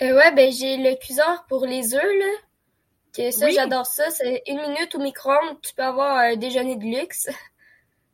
Euh, 0.00 0.16
ouais, 0.16 0.32
ben 0.34 0.50
j'ai 0.50 0.78
le 0.78 0.96
cuiseur 0.96 1.44
pour 1.48 1.66
les 1.66 1.94
œufs, 1.94 2.02
là. 2.02 2.32
Que 3.14 3.30
ça, 3.30 3.50
j'adore 3.50 3.86
ça. 3.86 4.10
C'est 4.10 4.42
une 4.46 4.60
minute 4.60 4.94
au 4.94 4.98
micro-ondes, 4.98 5.60
tu 5.62 5.74
peux 5.74 5.82
avoir 5.82 6.16
un 6.16 6.36
déjeuner 6.36 6.76
de 6.76 6.84
luxe. 6.84 7.28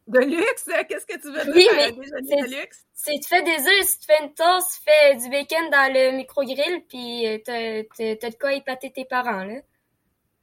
De 0.09 0.21
luxe? 0.21 0.65
Qu'est-ce 0.89 1.05
que 1.05 1.21
tu 1.21 1.31
veux 1.31 1.53
dire 1.53 1.71
par 1.71 1.85
un 1.85 1.93
déjeuner 1.93 2.43
de 2.43 2.61
luxe? 2.61 2.87
C'est 2.95 3.21
tu 3.21 3.29
fais 3.29 3.43
des 3.43 3.59
œufs, 3.59 3.85
si 3.85 3.99
tu 3.99 4.07
fais 4.07 4.25
une 4.25 4.33
toast, 4.33 4.79
tu 4.79 4.91
fais 4.91 5.17
du 5.17 5.29
bacon 5.29 5.71
dans 5.71 5.93
le 5.93 6.17
micro-grill, 6.17 6.85
puis 6.89 7.27
euh, 7.27 7.39
t'as, 7.45 8.31
de 8.31 8.37
quoi 8.37 8.55
épater 8.55 8.91
tes 8.91 9.05
parents, 9.05 9.45
là. 9.45 9.61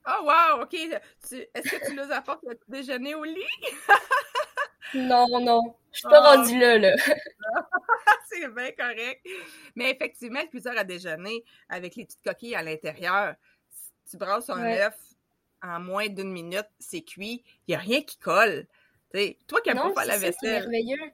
Oh 0.08 0.23
wow, 0.23 0.63
ok. 0.63 0.73
est-ce 0.73 1.71
que 1.71 1.88
tu 1.88 1.95
nous 1.95 2.12
apportes 2.12 2.43
le 2.43 2.60
déjeuner 2.67 3.15
au 3.15 3.23
lit? 3.23 3.41
non, 4.93 5.28
non. 5.41 5.75
Je 5.91 5.97
suis 5.99 6.10
pas 6.10 6.21
ah. 6.23 6.36
rendue 6.36 6.60
là, 6.60 6.78
là. 6.78 6.95
c'est 8.30 8.47
bien 8.54 8.71
correct. 8.71 9.25
Mais 9.75 9.89
effectivement, 9.89 10.41
le 10.41 10.47
cuiseur 10.47 10.78
à 10.78 10.84
déjeuner 10.84 11.43
avec 11.69 11.95
les 11.95 12.06
petites 12.06 12.23
coquilles 12.23 12.56
à 12.56 12.62
l'intérieur, 12.62 13.34
tu 14.08 14.17
brasses 14.17 14.51
un 14.51 14.63
œuf 14.63 14.95
en 15.63 15.80
moins 15.80 16.08
d'une 16.08 16.32
minute, 16.32 16.69
c'est 16.80 17.01
cuit, 17.01 17.43
il 17.67 17.71
n'y 17.71 17.75
a 17.75 17.80
rien 17.80 18.01
qui 18.04 18.17
colle. 18.17 18.67
Toi 19.47 19.62
qui 19.62 19.73
n'aimes 19.73 19.93
pas 19.93 20.06
la 20.06 20.17
vaisselle. 20.17 20.36
C'est 20.41 20.60
merveilleux. 20.60 21.12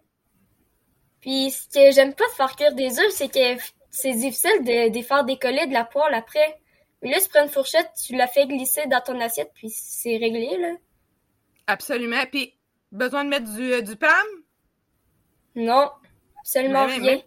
Puis 1.21 1.51
ce 1.51 1.67
que 1.67 1.91
j'aime 1.93 2.13
pas 2.13 2.27
de 2.27 2.33
faire 2.33 2.55
cuire 2.55 2.73
des 2.73 2.99
œufs, 2.99 3.11
c'est 3.11 3.29
que 3.29 3.61
c'est 3.91 4.13
difficile 4.13 4.63
de, 4.63 4.89
de 4.89 5.01
faire 5.01 5.23
décoller 5.23 5.67
de 5.67 5.73
la 5.73 5.85
poêle 5.85 6.13
après. 6.13 6.57
Mais 7.01 7.11
là, 7.11 7.19
tu 7.19 7.29
prends 7.29 7.43
une 7.43 7.49
fourchette, 7.49 7.91
tu 8.05 8.15
la 8.15 8.27
fais 8.27 8.45
glisser 8.45 8.85
dans 8.87 9.01
ton 9.01 9.19
assiette, 9.19 9.51
puis 9.55 9.69
c'est 9.69 10.17
réglé, 10.17 10.55
là. 10.59 10.73
Absolument. 11.67 12.23
Puis, 12.31 12.53
besoin 12.91 13.23
de 13.23 13.29
mettre 13.29 13.51
du, 13.53 13.73
euh, 13.73 13.81
du 13.81 13.95
PAM? 13.95 14.11
Non, 15.55 15.89
seulement 16.43 16.85
rien. 16.85 17.21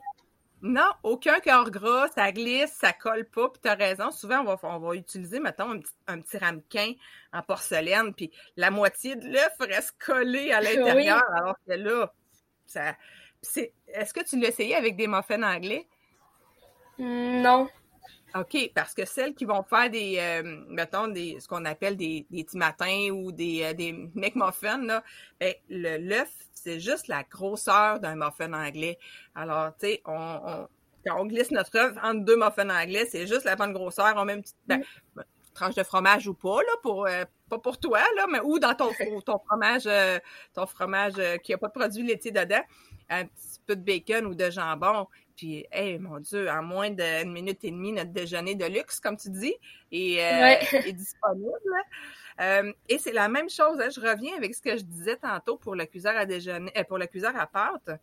Non, 0.66 0.90
aucun 1.02 1.40
cœur 1.40 1.70
gras, 1.70 2.08
ça 2.14 2.32
glisse, 2.32 2.72
ça 2.72 2.94
colle 2.94 3.26
pas, 3.26 3.50
puis 3.50 3.60
t'as 3.62 3.74
raison. 3.74 4.10
Souvent, 4.10 4.40
on 4.40 4.44
va, 4.44 4.58
on 4.62 4.78
va 4.78 4.94
utiliser, 4.94 5.38
mettons, 5.38 5.72
un 5.72 5.78
petit, 5.78 5.92
un 6.06 6.20
petit 6.22 6.38
ramequin 6.38 6.94
en 7.34 7.42
porcelaine, 7.42 8.14
puis 8.14 8.32
la 8.56 8.70
moitié 8.70 9.14
de 9.14 9.28
l'œuf 9.28 9.52
reste 9.60 9.94
collée 10.02 10.52
à 10.52 10.62
l'intérieur, 10.62 11.22
alors 11.34 11.56
que 11.68 11.74
là, 11.74 12.10
ça... 12.64 12.96
C'est... 13.42 13.74
Est-ce 13.88 14.14
que 14.14 14.24
tu 14.24 14.40
l'as 14.40 14.48
essayé 14.48 14.74
avec 14.74 14.96
des 14.96 15.06
muffins 15.06 15.42
anglais? 15.42 15.86
Non. 16.98 17.68
OK, 18.36 18.72
parce 18.74 18.94
que 18.94 19.04
celles 19.04 19.34
qui 19.34 19.44
vont 19.44 19.62
faire 19.62 19.88
des, 19.90 20.16
euh, 20.18 20.64
mettons, 20.68 21.06
des, 21.06 21.38
ce 21.38 21.46
qu'on 21.46 21.64
appelle 21.64 21.96
des, 21.96 22.26
des 22.30 22.42
petits 22.42 22.58
matins 22.58 23.10
ou 23.12 23.30
des, 23.30 23.62
euh, 23.62 23.74
des 23.74 23.92
McMuffins, 24.14 24.84
là, 24.84 25.04
ben, 25.38 25.54
le 25.68 25.98
l'œuf, 25.98 26.32
c'est 26.52 26.80
juste 26.80 27.06
la 27.06 27.22
grosseur 27.22 28.00
d'un 28.00 28.16
muffin 28.16 28.52
anglais. 28.52 28.98
Alors, 29.36 29.70
tu 29.78 29.86
sais, 29.86 30.02
on, 30.04 30.40
on, 30.44 30.68
quand 31.06 31.20
on 31.20 31.26
glisse 31.26 31.52
notre 31.52 31.78
œuf 31.78 31.96
entre 32.02 32.24
deux 32.24 32.36
muffins 32.36 32.68
anglais, 32.70 33.06
c'est 33.08 33.28
juste 33.28 33.44
la 33.44 33.54
bonne 33.54 33.72
grosseur. 33.72 34.12
On 34.16 34.24
met 34.24 34.34
une 34.34 34.42
petite 34.42 34.56
ben, 34.66 34.82
mm. 35.14 35.22
tranche 35.54 35.76
de 35.76 35.84
fromage 35.84 36.26
ou 36.26 36.34
pas, 36.34 36.60
là, 36.60 36.72
pour, 36.82 37.06
euh, 37.06 37.24
pas 37.48 37.58
pour 37.58 37.78
toi, 37.78 38.00
là, 38.16 38.26
mais 38.28 38.40
ou 38.40 38.58
dans 38.58 38.74
ton, 38.74 38.90
ton 39.24 39.38
fromage, 39.46 39.88
ton 40.54 40.66
fromage 40.66 41.14
qui 41.44 41.54
a 41.54 41.58
pas 41.58 41.68
de 41.68 41.72
produit 41.72 42.02
laitier 42.02 42.32
dedans, 42.32 42.62
un 43.10 43.26
petit 43.26 43.60
peu 43.64 43.76
de 43.76 43.82
bacon 43.82 44.26
ou 44.26 44.34
de 44.34 44.50
jambon. 44.50 45.06
Puis, 45.36 45.66
hey, 45.72 45.98
mon 45.98 46.20
Dieu, 46.20 46.48
en 46.48 46.62
moins 46.62 46.90
d'une 46.90 47.32
minute 47.32 47.64
et 47.64 47.70
demie, 47.70 47.92
notre 47.92 48.12
déjeuner 48.12 48.54
de 48.54 48.66
luxe, 48.66 49.00
comme 49.00 49.16
tu 49.16 49.30
dis, 49.30 49.54
est, 49.90 50.20
euh, 50.20 50.78
est 50.86 50.92
disponible. 50.92 51.52
Euh, 52.40 52.72
et 52.88 52.98
c'est 52.98 53.12
la 53.12 53.28
même 53.28 53.48
chose. 53.48 53.80
Hein, 53.80 53.90
je 53.90 54.00
reviens 54.00 54.36
avec 54.36 54.54
ce 54.54 54.62
que 54.62 54.76
je 54.76 54.82
disais 54.82 55.16
tantôt 55.16 55.56
pour 55.56 55.74
le 55.74 55.86
cuiseur 55.86 56.16
à 56.16 56.26
déjeuner, 56.26 56.72
euh, 56.76 56.84
pour 56.84 56.98
le 56.98 57.06
cuiseur 57.06 57.36
à 57.36 57.46
pâte. 57.46 58.00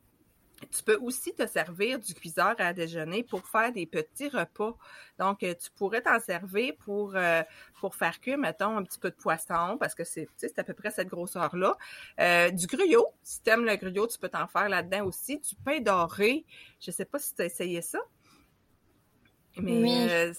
Tu 0.70 0.84
peux 0.84 0.98
aussi 0.98 1.34
te 1.34 1.46
servir 1.48 2.00
du 2.00 2.14
cuiseur 2.14 2.56
à 2.60 2.74
déjeuner 2.74 3.24
pour 3.24 3.46
faire 3.48 3.72
des 3.72 3.86
petits 3.86 4.30
repas. 4.30 4.78
Donc, 5.18 5.44
euh, 5.44 5.54
tu 5.54 5.70
pourrais 5.72 6.02
t'en 6.02 6.20
servir 6.20 6.74
pour, 6.86 7.16
euh, 7.16 7.42
pour 7.80 7.96
faire 7.96 8.20
cuire, 8.20 8.38
mettons, 8.38 8.78
un 8.78 8.84
petit 8.84 9.00
peu 9.00 9.10
de 9.10 9.16
poisson, 9.16 9.78
parce 9.80 9.96
que 9.96 10.04
c'est 10.04 10.28
à 10.58 10.64
peu 10.64 10.74
près 10.74 10.92
cette 10.92 11.08
grosseur-là. 11.08 11.76
Euh, 12.20 12.52
du 12.52 12.68
gruyot, 12.68 13.08
si 13.24 13.42
tu 13.42 13.50
aimes 13.50 13.66
le 13.66 13.76
gruyot, 13.76 14.08
tu 14.08 14.18
peux 14.20 14.30
t'en 14.30 14.48
faire 14.48 14.70
là-dedans 14.70 15.06
aussi. 15.06 15.40
Du 15.40 15.56
pain 15.64 15.80
doré, 15.80 16.46
je 16.80 16.92
sais 16.92 17.06
pas 17.06 17.20
si 17.20 17.34
tu 17.36 17.42
as 17.42 17.46
essayé 17.46 17.82
ça. 17.82 18.00
Mais 19.58 20.32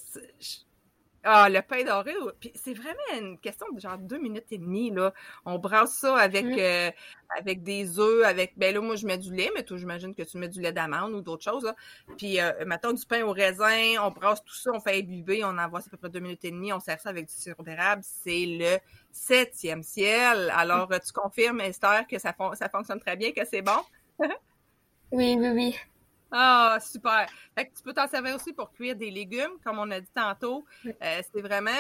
Ah, 1.24 1.48
le 1.48 1.62
pain 1.62 1.84
doré, 1.84 2.14
puis 2.40 2.50
c'est 2.56 2.74
vraiment 2.74 2.98
une 3.16 3.38
question 3.38 3.66
de 3.72 3.78
genre 3.78 3.96
deux 3.96 4.18
minutes 4.18 4.50
et 4.50 4.58
demie, 4.58 4.90
là. 4.90 5.14
On 5.44 5.56
brasse 5.58 5.94
ça 5.94 6.16
avec, 6.16 6.44
mm. 6.44 6.58
euh, 6.58 6.90
avec 7.38 7.62
des 7.62 8.00
œufs, 8.00 8.24
avec, 8.24 8.54
ben 8.56 8.74
là, 8.74 8.80
moi, 8.80 8.96
je 8.96 9.06
mets 9.06 9.18
du 9.18 9.32
lait, 9.32 9.50
mais 9.54 9.62
toi, 9.62 9.76
j'imagine 9.76 10.16
que 10.16 10.22
tu 10.24 10.36
mets 10.38 10.48
du 10.48 10.60
lait 10.60 10.72
d'amande 10.72 11.12
ou 11.12 11.20
d'autres 11.20 11.44
choses, 11.44 11.62
là. 11.62 11.76
Puis, 12.18 12.40
euh, 12.40 12.64
mettons 12.66 12.92
du 12.92 13.06
pain 13.06 13.22
au 13.22 13.30
raisin, 13.30 14.02
on 14.02 14.10
brasse 14.10 14.42
tout 14.42 14.54
ça, 14.54 14.72
on 14.74 14.80
fait 14.80 14.98
imbiber, 14.98 15.44
on 15.44 15.56
envoie 15.58 15.78
à 15.78 15.82
peu 15.88 15.96
près 15.96 16.10
deux 16.10 16.18
minutes 16.18 16.44
et 16.44 16.50
demie, 16.50 16.72
on 16.72 16.80
sert 16.80 17.00
ça 17.00 17.10
avec 17.10 17.26
du 17.26 17.34
sirop 17.34 17.62
d'érable. 17.62 18.02
C'est 18.04 18.44
le 18.44 18.78
septième 19.12 19.84
ciel. 19.84 20.52
Alors, 20.56 20.88
tu 20.88 21.12
confirmes, 21.12 21.60
Esther, 21.60 22.04
que 22.08 22.18
ça, 22.18 22.34
ça 22.54 22.68
fonctionne 22.68 22.98
très 22.98 23.16
bien, 23.16 23.30
que 23.30 23.44
c'est 23.44 23.62
bon? 23.62 23.80
oui, 25.12 25.36
oui, 25.38 25.50
oui. 25.50 25.76
Ah, 26.32 26.78
super. 26.80 27.26
Fait 27.54 27.66
que 27.66 27.76
tu 27.76 27.82
peux 27.82 27.92
t'en 27.92 28.08
servir 28.08 28.34
aussi 28.34 28.54
pour 28.54 28.72
cuire 28.72 28.96
des 28.96 29.10
légumes, 29.10 29.52
comme 29.62 29.78
on 29.78 29.90
a 29.90 30.00
dit 30.00 30.10
tantôt. 30.14 30.64
Euh, 30.86 31.22
c'est 31.32 31.42
vraiment, 31.42 31.70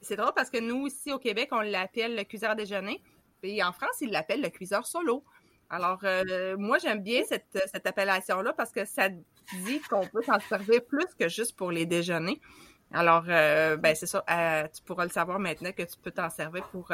c'est 0.00 0.16
drôle 0.16 0.32
parce 0.34 0.50
que 0.50 0.58
nous, 0.58 0.88
ici 0.88 1.12
au 1.12 1.18
Québec, 1.18 1.48
on 1.52 1.60
l'appelle 1.60 2.16
le 2.16 2.24
cuiseur 2.24 2.56
déjeuner. 2.56 3.00
Et 3.44 3.62
en 3.62 3.72
France, 3.72 4.00
ils 4.00 4.10
l'appellent 4.10 4.42
le 4.42 4.50
cuiseur 4.50 4.84
solo. 4.84 5.24
Alors, 5.70 6.00
euh, 6.02 6.56
moi, 6.58 6.78
j'aime 6.78 7.00
bien 7.00 7.22
cette, 7.24 7.56
cette 7.72 7.86
appellation-là 7.86 8.52
parce 8.52 8.72
que 8.72 8.84
ça 8.84 9.08
dit 9.08 9.80
qu'on 9.88 10.06
peut 10.06 10.22
s'en 10.22 10.40
servir 10.40 10.84
plus 10.84 11.06
que 11.18 11.28
juste 11.28 11.56
pour 11.56 11.70
les 11.70 11.86
déjeuners. 11.86 12.40
Alors, 12.92 13.24
euh, 13.28 13.76
ben 13.76 13.94
c'est 13.94 14.06
ça, 14.06 14.24
tu 14.74 14.82
pourras 14.82 15.04
le 15.04 15.10
savoir 15.10 15.38
maintenant 15.38 15.70
que 15.70 15.84
tu 15.84 15.96
peux 16.02 16.10
t'en 16.10 16.28
servir 16.28 16.66
pour, 16.70 16.90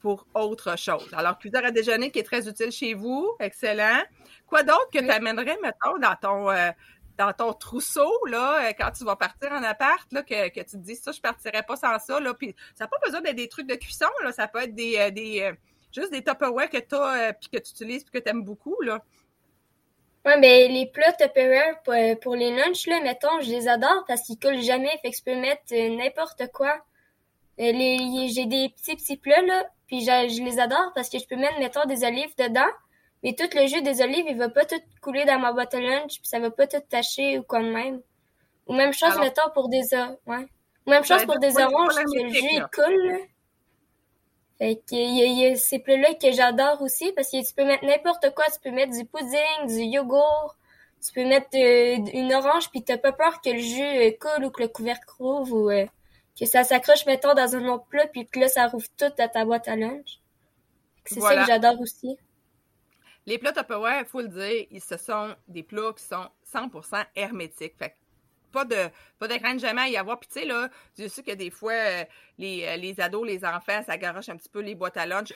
pour 0.00 0.26
autre 0.34 0.76
chose. 0.78 1.08
Alors, 1.12 1.38
cuiseur 1.38 1.64
à 1.64 1.70
déjeuner 1.70 2.10
qui 2.10 2.18
est 2.18 2.24
très 2.24 2.48
utile 2.48 2.72
chez 2.72 2.94
vous, 2.94 3.30
excellent. 3.38 4.02
Quoi 4.46 4.62
d'autre 4.62 4.88
que 4.92 4.98
tu 4.98 5.10
amènerais, 5.10 5.58
mettons, 5.62 5.98
dans 5.98 6.16
ton 6.20 6.50
euh, 6.50 6.70
dans 7.18 7.32
ton 7.34 7.52
trousseau, 7.52 8.10
là, 8.26 8.68
euh, 8.68 8.72
quand 8.78 8.90
tu 8.92 9.04
vas 9.04 9.14
partir 9.14 9.52
en 9.52 9.62
appart, 9.62 10.10
là, 10.10 10.22
que, 10.22 10.48
que 10.48 10.60
tu 10.60 10.70
te 10.72 10.76
dis 10.76 10.96
ça, 10.96 11.12
je 11.12 11.20
partirais 11.20 11.62
pas 11.62 11.76
sans 11.76 11.98
ça, 11.98 12.18
là. 12.18 12.32
Puis 12.32 12.54
ça 12.74 12.84
n'a 12.84 12.88
pas 12.88 12.96
besoin 13.04 13.20
d'être 13.20 13.36
des 13.36 13.48
trucs 13.48 13.66
de 13.66 13.74
cuisson, 13.74 14.08
là. 14.24 14.32
Ça 14.32 14.48
peut 14.48 14.62
être 14.62 14.74
des, 14.74 14.96
euh, 14.98 15.10
des 15.10 15.52
juste 15.92 16.10
des 16.12 16.24
Tupperware 16.24 16.70
que 16.70 16.78
tu 16.78 16.94
as 16.94 17.34
puis 17.34 17.50
que 17.50 17.58
tu 17.58 17.70
utilises 17.72 18.04
puis 18.04 18.18
que 18.18 18.24
tu 18.24 18.30
aimes 18.30 18.42
beaucoup, 18.42 18.80
là. 18.80 19.02
Ouais, 20.24 20.38
mais 20.38 20.68
les 20.68 20.86
plats 20.86 21.12
Tupperware 21.12 21.82
pour, 21.82 21.94
pour, 22.20 22.36
les 22.36 22.54
lunchs, 22.54 22.86
là, 22.86 23.00
mettons, 23.02 23.40
je 23.40 23.50
les 23.50 23.68
adore 23.68 24.04
parce 24.06 24.22
qu'ils 24.22 24.38
coulent 24.38 24.60
jamais. 24.60 24.90
Fait 25.02 25.10
que 25.10 25.16
je 25.16 25.22
peux 25.22 25.36
mettre 25.36 25.62
n'importe 25.72 26.42
quoi. 26.52 26.74
les, 27.58 28.28
j'ai 28.28 28.46
des 28.46 28.70
petits 28.70 28.96
petits 28.96 29.16
plats, 29.16 29.42
là, 29.42 29.64
puis 29.90 30.04
je, 30.04 30.44
les 30.44 30.60
adore 30.60 30.92
parce 30.94 31.08
que 31.08 31.18
je 31.18 31.26
peux 31.26 31.34
mettre, 31.34 31.58
mettons, 31.58 31.84
des 31.84 32.04
olives 32.04 32.32
dedans. 32.38 32.70
Mais 33.24 33.34
tout 33.34 33.48
le 33.52 33.66
jus 33.66 33.82
des 33.82 34.00
olives, 34.00 34.24
il 34.28 34.38
va 34.38 34.48
pas 34.48 34.64
tout 34.64 34.80
couler 35.02 35.24
dans 35.24 35.40
ma 35.40 35.52
boîte 35.52 35.74
à 35.74 35.80
lunch, 35.80 36.20
puis 36.20 36.28
ça 36.28 36.38
va 36.38 36.52
pas 36.52 36.68
tout 36.68 36.80
tacher 36.88 37.40
ou 37.40 37.42
quoi 37.42 37.58
de 37.58 37.70
même. 37.70 38.00
Ou 38.68 38.74
même 38.74 38.92
chose, 38.92 39.18
mettons, 39.18 39.50
pour 39.52 39.68
des 39.68 39.82
ouais. 40.26 40.46
Ou 40.86 40.90
même 40.90 41.02
chose 41.02 41.26
pour 41.26 41.40
des 41.40 41.58
oranges, 41.60 41.96
que 41.96 42.22
le 42.22 42.28
jus, 42.28 42.48
il 42.52 42.66
coule, 42.72 43.18
Fait 44.58 44.76
que, 44.76 44.94
il 44.94 45.40
y 45.40 45.46
a, 45.46 45.56
ces 45.56 45.80
plats-là 45.80 46.14
que 46.14 46.30
j'adore 46.30 46.80
aussi, 46.82 47.10
parce 47.12 47.28
que 47.32 47.44
tu 47.44 47.52
peux 47.52 47.64
mettre 47.64 47.84
n'importe 47.84 48.32
quoi. 48.32 48.44
Tu 48.44 48.60
peux 48.62 48.70
mettre 48.70 48.92
du 48.96 49.04
pudding, 49.04 49.66
du 49.66 49.82
yogourt. 49.82 50.54
Tu 51.04 51.12
peux 51.12 51.26
mettre 51.26 51.48
euh, 51.56 51.96
une 52.14 52.32
orange, 52.32 52.70
puis 52.70 52.84
t'as 52.84 52.96
pas 52.96 53.12
peur 53.12 53.40
que 53.40 53.50
le 53.50 53.58
jus 53.58 53.82
euh, 53.82 54.12
coule 54.20 54.44
ou 54.44 54.50
que 54.50 54.62
le 54.62 54.68
couvercle 54.68 55.10
rouvre 55.18 55.56
ou... 55.56 55.70
Euh, 55.70 55.86
que 56.40 56.46
ça 56.46 56.64
s'accroche, 56.64 57.06
mettons, 57.06 57.34
dans 57.34 57.54
un 57.54 57.66
autre 57.68 57.84
plat, 57.86 58.06
puis 58.06 58.26
que 58.26 58.40
là, 58.40 58.48
ça 58.48 58.66
rouvre 58.66 58.88
tout 58.96 59.12
à 59.18 59.28
ta 59.28 59.44
boîte 59.44 59.68
à 59.68 59.76
lunch. 59.76 60.20
C'est 61.04 61.20
ça 61.20 61.36
que 61.36 61.46
j'adore 61.46 61.80
aussi. 61.80 62.16
Les 63.26 63.38
plats 63.38 63.52
Tupperware, 63.52 64.00
il 64.00 64.06
faut 64.06 64.22
le 64.22 64.28
dire, 64.28 64.66
ils, 64.70 64.80
ce 64.80 64.96
sont 64.96 65.34
des 65.48 65.62
plats 65.62 65.92
qui 65.96 66.02
sont 66.02 66.28
100% 66.52 67.04
hermétiques. 67.14 67.76
Fait 67.78 67.94
pas 68.50 68.64
de 68.64 68.76
pas 69.18 69.28
de 69.28 69.58
jamais 69.58 69.82
à 69.82 69.88
y 69.88 69.96
avoir. 69.96 70.18
Puis 70.18 70.28
tu 70.32 70.40
sais, 70.40 70.46
là, 70.46 70.68
je 70.98 71.06
sais 71.06 71.22
que 71.22 71.32
des 71.32 71.50
fois, 71.50 71.72
euh, 71.72 72.04
les, 72.38 72.64
euh, 72.64 72.76
les 72.76 73.00
ados, 73.00 73.26
les 73.26 73.44
enfants, 73.44 73.82
ça 73.84 73.98
garoche 73.98 74.28
un 74.28 74.36
petit 74.36 74.48
peu 74.48 74.60
les 74.60 74.74
boîtes 74.74 74.96
à 74.96 75.06
lunch. 75.06 75.32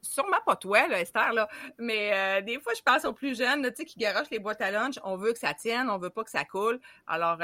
Sûrement 0.00 0.40
pas 0.46 0.54
toi, 0.54 0.86
Esther, 1.00 1.32
là, 1.32 1.48
mais 1.78 2.12
euh, 2.12 2.40
des 2.42 2.60
fois, 2.60 2.72
je 2.76 2.82
pense 2.82 3.04
aux 3.04 3.12
plus 3.12 3.36
jeunes, 3.36 3.62
tu 3.70 3.76
sais, 3.76 3.84
qui 3.84 3.98
garochent 3.98 4.30
les 4.30 4.38
boîtes 4.38 4.60
à 4.60 4.70
lunch. 4.70 4.94
On 5.02 5.16
veut 5.16 5.32
que 5.32 5.38
ça 5.38 5.54
tienne, 5.54 5.90
on 5.90 5.98
veut 5.98 6.10
pas 6.10 6.22
que 6.22 6.30
ça 6.30 6.44
coule. 6.44 6.80
Alors, 7.08 7.38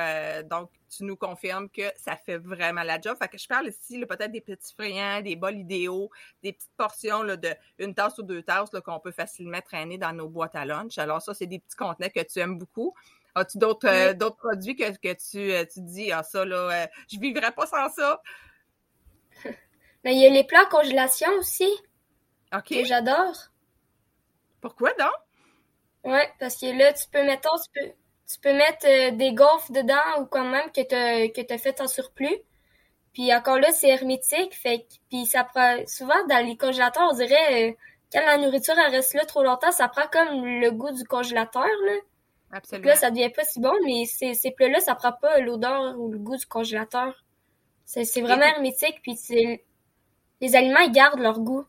donc, 0.44 0.70
tu 0.88 1.04
nous 1.04 1.16
confirmes 1.16 1.68
que 1.68 1.82
ça 1.96 2.16
fait 2.16 2.38
vraiment 2.38 2.82
la 2.82 3.00
job. 3.00 3.16
Fait 3.20 3.28
que 3.28 3.38
je 3.38 3.48
parle 3.48 3.68
ici, 3.68 4.04
peut-être 4.06 4.30
des 4.30 4.40
petits 4.40 4.74
friands, 4.74 5.22
des 5.22 5.34
bols 5.34 5.56
idéaux, 5.56 6.10
des 6.42 6.52
petites 6.52 6.74
portions 6.76 7.22
là, 7.22 7.36
de 7.36 7.54
tasse 7.96 8.18
ou 8.18 8.22
deux 8.22 8.42
tasses 8.42 8.70
qu'on 8.84 9.00
peut 9.00 9.10
facilement 9.10 9.60
traîner 9.60 9.98
dans 9.98 10.12
nos 10.12 10.28
boîtes 10.28 10.54
à 10.54 10.64
lunch. 10.64 10.98
Alors 10.98 11.20
ça, 11.22 11.34
c'est 11.34 11.46
des 11.46 11.58
petits 11.58 11.76
contenants 11.76 12.10
que 12.14 12.22
tu 12.22 12.38
aimes 12.38 12.58
beaucoup. 12.58 12.94
As-tu 13.34 13.58
d'autres 13.58 13.88
euh, 13.88 14.12
d'autres 14.12 14.36
produits 14.36 14.76
que, 14.76 14.90
que 14.90 15.14
tu, 15.14 15.52
euh, 15.52 15.64
tu 15.64 15.80
dis, 15.80 16.12
ah 16.12 16.22
ça, 16.22 16.44
là, 16.44 16.56
euh, 16.56 16.86
je 17.10 17.18
vivrais 17.18 17.52
pas 17.52 17.66
sans 17.66 17.88
ça? 17.88 18.22
Mais 20.04 20.14
il 20.14 20.20
y 20.20 20.26
a 20.26 20.30
les 20.30 20.44
plats 20.44 20.66
congélation 20.66 21.30
aussi. 21.38 21.68
OK. 22.54 22.68
Que 22.68 22.84
j'adore. 22.84 23.34
Pourquoi 24.60 24.92
donc? 24.94 25.12
Ouais, 26.04 26.28
parce 26.38 26.56
que 26.56 26.66
là, 26.76 26.92
tu 26.92 27.08
peux, 27.10 27.24
mettons, 27.24 27.56
tu 27.64 27.80
peux, 27.80 27.92
tu 28.30 28.40
peux 28.40 28.52
mettre 28.52 29.16
des 29.16 29.32
gaufres 29.32 29.72
dedans 29.72 30.20
ou 30.20 30.26
quand 30.26 30.44
même 30.44 30.70
que 30.72 30.82
tu 30.82 31.32
que 31.32 31.52
as 31.52 31.58
fait 31.58 31.80
en 31.80 31.86
surplus. 31.86 32.38
Puis 33.14 33.32
encore 33.34 33.58
là, 33.58 33.70
c'est 33.72 33.88
hermétique. 33.88 34.54
Fait 34.54 34.86
puis 35.08 35.26
ça 35.26 35.44
prend, 35.44 35.78
souvent 35.86 36.26
dans 36.28 36.44
les 36.44 36.56
congélateurs, 36.56 37.08
on 37.10 37.14
dirait, 37.14 37.76
quand 38.12 38.24
la 38.24 38.36
nourriture 38.36 38.74
reste 38.74 39.14
là 39.14 39.24
trop 39.24 39.42
longtemps, 39.42 39.72
ça 39.72 39.88
prend 39.88 40.06
comme 40.08 40.44
le 40.44 40.70
goût 40.70 40.90
du 40.90 41.04
congélateur, 41.04 41.64
là. 41.86 41.94
Absolument. 42.52 42.88
Là, 42.88 42.96
ça 42.96 43.10
devient 43.10 43.30
pas 43.30 43.44
si 43.44 43.60
bon, 43.60 43.72
mais 43.84 44.04
ces, 44.04 44.34
ces 44.34 44.50
plats-là, 44.50 44.80
ça 44.80 44.94
prend 44.94 45.12
pas 45.12 45.40
l'odeur 45.40 45.98
ou 45.98 46.12
le 46.12 46.18
goût 46.18 46.36
du 46.36 46.46
congélateur. 46.46 47.24
C'est 47.84 48.20
vraiment 48.20 48.42
hermétique, 48.42 49.00
puis 49.02 49.18
les 50.40 50.56
aliments, 50.56 50.80
ils 50.80 50.92
gardent 50.92 51.20
leur 51.20 51.40
goût. 51.40 51.64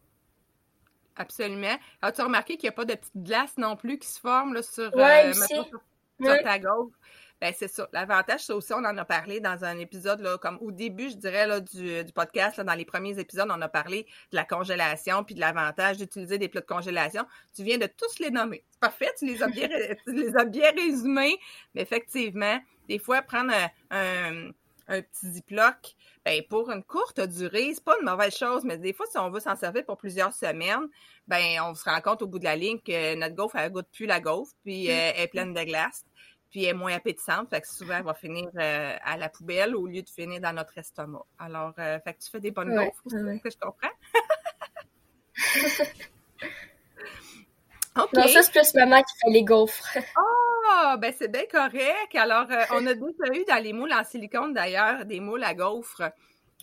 Absolument. 1.15 1.75
As-tu 2.01 2.21
remarqué 2.21 2.57
qu'il 2.57 2.67
n'y 2.67 2.73
a 2.73 2.75
pas 2.75 2.85
de 2.85 2.95
petite 2.95 3.17
glace 3.17 3.57
non 3.57 3.75
plus 3.75 3.99
qui 3.99 4.07
se 4.07 4.19
forme 4.19 4.53
là, 4.53 4.61
sur, 4.63 4.93
ouais, 4.95 5.27
euh, 5.27 5.33
sur, 5.33 5.69
ta? 6.23 6.59
Ben, 7.43 7.53
c'est 7.53 7.67
ça. 7.67 7.89
L'avantage, 7.91 8.45
ça 8.45 8.55
aussi, 8.55 8.71
on 8.71 8.85
en 8.85 8.97
a 8.97 9.03
parlé 9.03 9.41
dans 9.41 9.65
un 9.65 9.77
épisode, 9.77 10.21
là, 10.21 10.37
comme 10.37 10.57
au 10.61 10.71
début, 10.71 11.09
je 11.09 11.17
dirais, 11.17 11.45
là, 11.45 11.59
du, 11.59 12.01
du 12.05 12.13
podcast, 12.13 12.55
là, 12.55 12.63
dans 12.63 12.73
les 12.73 12.85
premiers 12.85 13.19
épisodes, 13.19 13.49
on 13.51 13.61
a 13.61 13.67
parlé 13.67 14.03
de 14.31 14.37
la 14.37 14.45
congélation 14.45 15.25
puis 15.25 15.35
de 15.35 15.41
l'avantage 15.41 15.97
d'utiliser 15.97 16.37
des 16.37 16.47
plats 16.47 16.61
de 16.61 16.65
congélation. 16.65 17.25
Tu 17.53 17.63
viens 17.63 17.77
de 17.77 17.85
tous 17.85 18.19
les 18.19 18.31
nommer. 18.31 18.63
C'est 18.71 18.79
parfait, 18.79 19.09
tu 19.19 19.25
les 19.25 19.43
as 19.43 19.49
bien, 19.49 19.67
tu 20.07 20.13
les 20.13 20.33
as 20.37 20.45
bien 20.45 20.71
résumés. 20.71 21.37
Mais 21.75 21.81
effectivement, 21.81 22.61
des 22.87 22.97
fois, 22.97 23.21
prendre 23.21 23.51
un, 23.91 24.51
un, 24.87 25.01
petit 25.01 25.31
ziploc, 25.33 25.95
ben, 26.23 26.41
pour 26.49 26.71
une 26.71 26.81
courte 26.81 27.19
durée, 27.19 27.71
c'est 27.73 27.83
pas 27.83 27.97
une 27.99 28.05
mauvaise 28.09 28.37
chose, 28.37 28.63
mais 28.63 28.77
des 28.77 28.93
fois, 28.93 29.05
si 29.11 29.17
on 29.17 29.29
veut 29.29 29.41
s'en 29.41 29.57
servir 29.57 29.83
pour 29.83 29.97
plusieurs 29.97 30.31
semaines, 30.31 30.87
ben, 31.27 31.59
on 31.63 31.75
se 31.75 31.83
rend 31.83 31.99
compte 31.99 32.21
au 32.21 32.27
bout 32.27 32.39
de 32.39 32.45
la 32.45 32.55
ligne 32.55 32.79
que 32.79 33.15
notre 33.15 33.35
gaufre, 33.35 33.57
elle 33.57 33.69
goûte 33.69 33.89
plus 33.91 34.05
la 34.05 34.21
gaufre, 34.21 34.53
puis 34.63 34.89
euh, 34.89 35.11
elle 35.13 35.23
est 35.23 35.27
pleine 35.27 35.53
de 35.53 35.63
glace 35.65 36.05
puis 36.53 36.65
elle 36.65 36.69
est 36.69 36.73
moins 36.73 36.93
appétissante, 36.93 37.49
fait 37.49 37.61
que 37.61 37.67
souvent 37.67 37.95
elle 37.97 38.03
va 38.03 38.13
finir 38.13 38.47
euh, 38.55 38.95
à 39.03 39.17
la 39.17 39.27
poubelle 39.27 39.75
au 39.75 39.87
lieu 39.87 40.03
de 40.03 40.09
finir 40.09 40.39
dans 40.39 40.53
notre 40.53 40.77
estomac. 40.77 41.25
Alors, 41.39 41.73
euh, 41.79 41.99
fait 42.01 42.13
que 42.13 42.19
tu 42.23 42.29
fais 42.29 42.39
des 42.39 42.51
bonnes 42.51 42.75
gaufres, 42.75 43.01
ouais, 43.07 43.39
que 43.43 43.49
je 43.49 43.57
comprends. 43.57 43.89
OK. 48.03 48.13
Non, 48.13 48.27
ça, 48.27 48.43
c'est 48.43 48.51
plus 48.51 48.73
maman 48.75 49.01
qui 49.01 49.13
fait 49.17 49.31
les 49.31 49.43
gaufres. 49.43 49.97
Ah, 50.75 50.95
ben 50.97 51.13
c'est 51.15 51.27
bien 51.27 51.43
correct. 51.51 52.15
Alors, 52.15 52.49
euh, 52.49 52.63
on 52.71 52.87
a 52.87 52.93
déjà 52.93 53.33
eu 53.33 53.43
dans 53.45 53.61
les 53.61 53.73
moules 53.73 53.91
en 53.91 54.05
silicone, 54.05 54.53
d'ailleurs, 54.53 55.03
des 55.03 55.19
moules 55.19 55.43
à 55.43 55.53
gaufres 55.53 56.03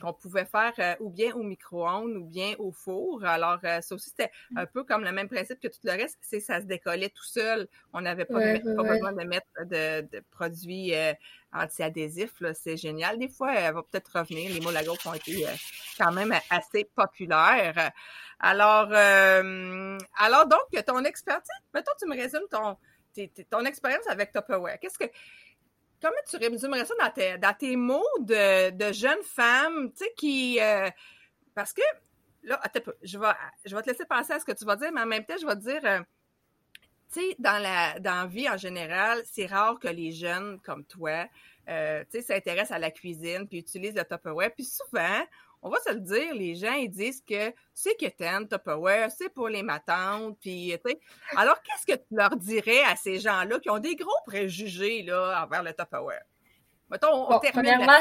qu'on 0.00 0.12
pouvait 0.12 0.44
faire 0.44 0.72
euh, 0.78 0.94
ou 1.00 1.10
bien 1.10 1.34
au 1.34 1.42
micro-ondes 1.42 2.16
ou 2.16 2.24
bien 2.24 2.54
au 2.58 2.72
four. 2.72 3.24
Alors, 3.24 3.58
euh, 3.64 3.80
ça 3.80 3.94
aussi, 3.94 4.10
c'était 4.10 4.30
un 4.56 4.66
peu 4.66 4.84
comme 4.84 5.04
le 5.04 5.12
même 5.12 5.28
principe 5.28 5.60
que 5.60 5.68
tout 5.68 5.80
le 5.84 5.92
reste, 5.92 6.18
c'est 6.20 6.40
ça 6.40 6.60
se 6.60 6.66
décollait 6.66 7.10
tout 7.10 7.24
seul. 7.24 7.68
On 7.92 8.00
n'avait 8.00 8.24
pas, 8.24 8.38
besoin 8.38 9.12
de 9.12 9.24
mettre 9.24 9.46
de, 9.66 10.20
produits 10.30 10.94
euh, 10.94 11.12
anti-adhésifs. 11.52 12.42
C'est 12.54 12.76
génial. 12.76 13.18
Des 13.18 13.28
fois, 13.28 13.54
elle 13.54 13.74
va 13.74 13.82
peut-être 13.82 14.18
revenir. 14.18 14.52
Les 14.52 14.60
mots 14.60 14.70
ont 15.06 15.14
été 15.14 15.44
quand 15.98 16.12
même 16.12 16.34
assez 16.48 16.84
populaires. 16.84 17.90
Alors, 18.38 18.92
alors 18.92 20.46
donc, 20.46 20.84
ton 20.86 21.04
expérience, 21.04 21.44
mettons, 21.74 21.92
tu 22.00 22.08
me 22.08 22.16
résumes 22.16 22.48
ton, 22.50 22.76
ton 23.50 23.64
expérience 23.64 24.06
avec 24.08 24.32
Tupperware. 24.32 24.78
Qu'est-ce 24.80 24.98
que 24.98 25.10
comment 26.00 26.14
tu 26.28 26.36
résumerais 26.36 26.84
ça 26.84 26.94
dans 27.38 27.54
tes, 27.54 27.76
mots 27.76 28.02
de, 28.20 28.70
de 28.70 28.92
jeune 28.92 29.22
femme, 29.22 29.90
tu 29.92 30.04
sais, 30.04 30.12
qui... 30.16 30.60
Euh, 30.60 30.88
parce 31.54 31.72
que, 31.72 31.82
là, 32.44 32.60
je 33.02 33.18
vais, 33.18 33.32
je 33.64 33.74
vais 33.74 33.82
te 33.82 33.88
laisser 33.88 34.04
penser 34.04 34.32
à 34.32 34.40
ce 34.40 34.44
que 34.44 34.52
tu 34.52 34.64
vas 34.64 34.76
dire, 34.76 34.90
mais 34.92 35.02
en 35.02 35.06
même 35.06 35.24
temps, 35.24 35.36
je 35.40 35.46
vais 35.46 35.56
te 35.56 35.60
dire, 35.60 35.80
euh, 35.84 36.00
tu 37.12 37.20
sais, 37.20 37.36
dans 37.38 37.60
la, 37.62 37.98
dans 37.98 38.26
vie 38.28 38.48
en 38.48 38.56
général, 38.56 39.20
c'est 39.24 39.46
rare 39.46 39.78
que 39.78 39.88
les 39.88 40.12
jeunes 40.12 40.60
comme 40.60 40.84
toi, 40.84 41.26
euh, 41.68 42.04
tu 42.10 42.20
sais, 42.20 42.22
s'intéressent 42.22 42.72
à 42.72 42.78
la 42.78 42.90
cuisine, 42.90 43.46
puis 43.48 43.58
utilisent 43.58 43.94
le 43.94 44.04
Tupperware. 44.04 44.52
Puis 44.54 44.64
souvent, 44.64 45.24
on 45.62 45.68
va 45.68 45.78
se 45.86 45.92
le 45.92 46.00
dire, 46.00 46.34
les 46.34 46.54
gens, 46.54 46.72
ils 46.72 46.88
disent 46.88 47.22
que 47.22 47.52
c'est 47.74 47.94
kitten, 47.96 48.48
Tupperware, 48.48 49.10
c'est 49.10 49.28
pour 49.28 49.48
les 49.48 49.62
matantes, 49.62 50.38
puis, 50.40 50.72
tu 50.84 50.90
sais. 50.90 51.00
Alors, 51.36 51.60
qu'est-ce 51.62 51.86
que 51.86 51.98
tu 51.98 52.14
leur 52.14 52.34
dirais 52.36 52.82
à 52.84 52.96
ces 52.96 53.18
gens-là 53.18 53.58
qui 53.60 53.68
ont 53.70 53.78
des 53.78 53.94
gros 53.94 54.10
préjugés, 54.26 55.02
là, 55.02 55.44
envers 55.44 55.62
le 55.62 55.74
Tupperware? 55.74 56.24
Mettons, 56.90 57.30
on, 57.30 57.38
termine 57.38 57.62
premièrement, 57.62 58.00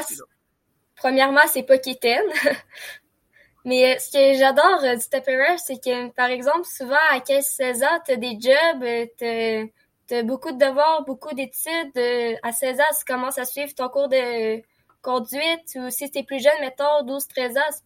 premièrement, 0.96 1.46
c'est 1.48 1.62
pas 1.62 1.78
quétaine. 1.78 2.24
Mais 3.64 3.98
ce 3.98 4.10
que 4.10 4.38
j'adore 4.38 4.80
du 4.96 5.08
Tupperware, 5.08 5.58
c'est 5.58 5.76
que, 5.76 6.08
par 6.12 6.30
exemple, 6.30 6.64
souvent 6.64 6.96
à 7.10 7.18
15-16 7.18 7.84
ans, 7.84 8.00
t'as 8.06 8.16
des 8.16 8.38
jobs, 8.40 9.08
t'as 9.18 9.66
t'as 10.10 10.24
beaucoup 10.24 10.50
de 10.50 10.58
devoirs, 10.58 11.04
beaucoup 11.04 11.32
d'études. 11.34 12.38
à 12.42 12.50
16 12.50 12.80
ans, 12.80 12.94
tu 12.98 13.04
commences 13.04 13.38
à 13.38 13.44
suivre 13.44 13.72
ton 13.74 13.88
cours 13.88 14.08
de 14.08 14.60
conduite 15.02 15.76
ou 15.76 15.90
si 15.90 16.10
t'es 16.10 16.22
plus 16.22 16.42
jeune, 16.42 16.60
mettons 16.60 17.04
12-13 17.04 17.58
ans, 17.58 17.76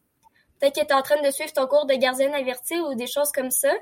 peut-être 0.61 0.81
que 0.81 0.87
t'es 0.87 0.94
en 0.94 1.03
train 1.03 1.20
de 1.22 1.31
suivre 1.31 1.53
ton 1.53 1.66
cours 1.66 1.87
de 1.87 1.94
gardienne 1.94 2.35
averti 2.35 2.79
ou 2.81 2.94
des 2.94 3.07
choses 3.07 3.33
comme 3.33 3.50
ça. 3.50 3.72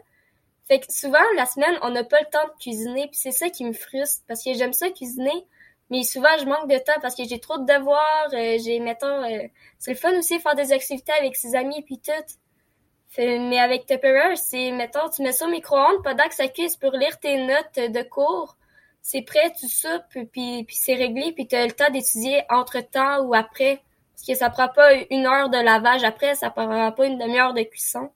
Fait 0.68 0.80
que 0.80 0.92
souvent, 0.92 1.18
la 1.36 1.46
semaine, 1.46 1.76
on 1.82 1.90
n'a 1.90 2.04
pas 2.04 2.20
le 2.20 2.30
temps 2.30 2.46
de 2.46 2.58
cuisiner, 2.60 3.06
puis 3.08 3.16
c'est 3.16 3.32
ça 3.32 3.50
qui 3.50 3.64
me 3.64 3.72
frustre, 3.72 4.22
parce 4.28 4.44
que 4.44 4.54
j'aime 4.54 4.72
ça 4.72 4.90
cuisiner, 4.90 5.46
mais 5.92 6.04
souvent, 6.04 6.38
je 6.40 6.46
manque 6.46 6.70
de 6.70 6.78
temps 6.78 6.98
parce 7.02 7.14
que 7.14 7.24
j'ai 7.24 7.38
trop 7.38 7.58
de 7.58 7.66
devoirs, 7.66 8.28
euh, 8.32 8.56
j'ai, 8.64 8.80
mettons, 8.80 9.24
euh, 9.24 9.46
c'est 9.78 9.90
le 9.90 9.96
fun 9.98 10.16
aussi 10.16 10.40
faire 10.40 10.54
des 10.54 10.72
activités 10.72 11.12
avec 11.12 11.36
ses 11.36 11.54
amis 11.54 11.82
puis 11.82 12.00
tout. 12.00 12.12
Mais 13.18 13.58
avec 13.58 13.84
Tupperware, 13.84 14.38
c'est, 14.38 14.70
mettons, 14.70 15.10
tu 15.10 15.20
mets 15.20 15.32
ça 15.32 15.44
au 15.44 15.50
micro-ondes 15.50 16.02
pendant 16.02 16.26
que 16.28 16.34
ça 16.34 16.48
cuise 16.48 16.76
pour 16.76 16.92
lire 16.92 17.20
tes 17.20 17.44
notes 17.44 17.92
de 17.92 18.02
cours. 18.04 18.56
C'est 19.02 19.22
prêt, 19.22 19.52
tu 19.58 19.68
soupes, 19.68 20.28
puis, 20.32 20.64
puis 20.64 20.76
c'est 20.76 20.94
réglé, 20.94 21.32
puis 21.32 21.46
tu 21.46 21.56
as 21.56 21.66
le 21.66 21.72
temps 21.72 21.90
d'étudier 21.90 22.42
entre-temps 22.48 23.20
ou 23.24 23.34
après. 23.34 23.82
Parce 24.14 24.26
que 24.26 24.34
ça 24.34 24.50
prend 24.50 24.68
pas 24.68 24.94
une 25.10 25.26
heure 25.26 25.50
de 25.50 25.58
lavage 25.58 26.04
après, 26.04 26.34
ça 26.36 26.50
prend 26.50 26.92
pas 26.92 27.06
une 27.06 27.18
demi-heure 27.18 27.54
de 27.54 27.62
cuisson. 27.62 28.10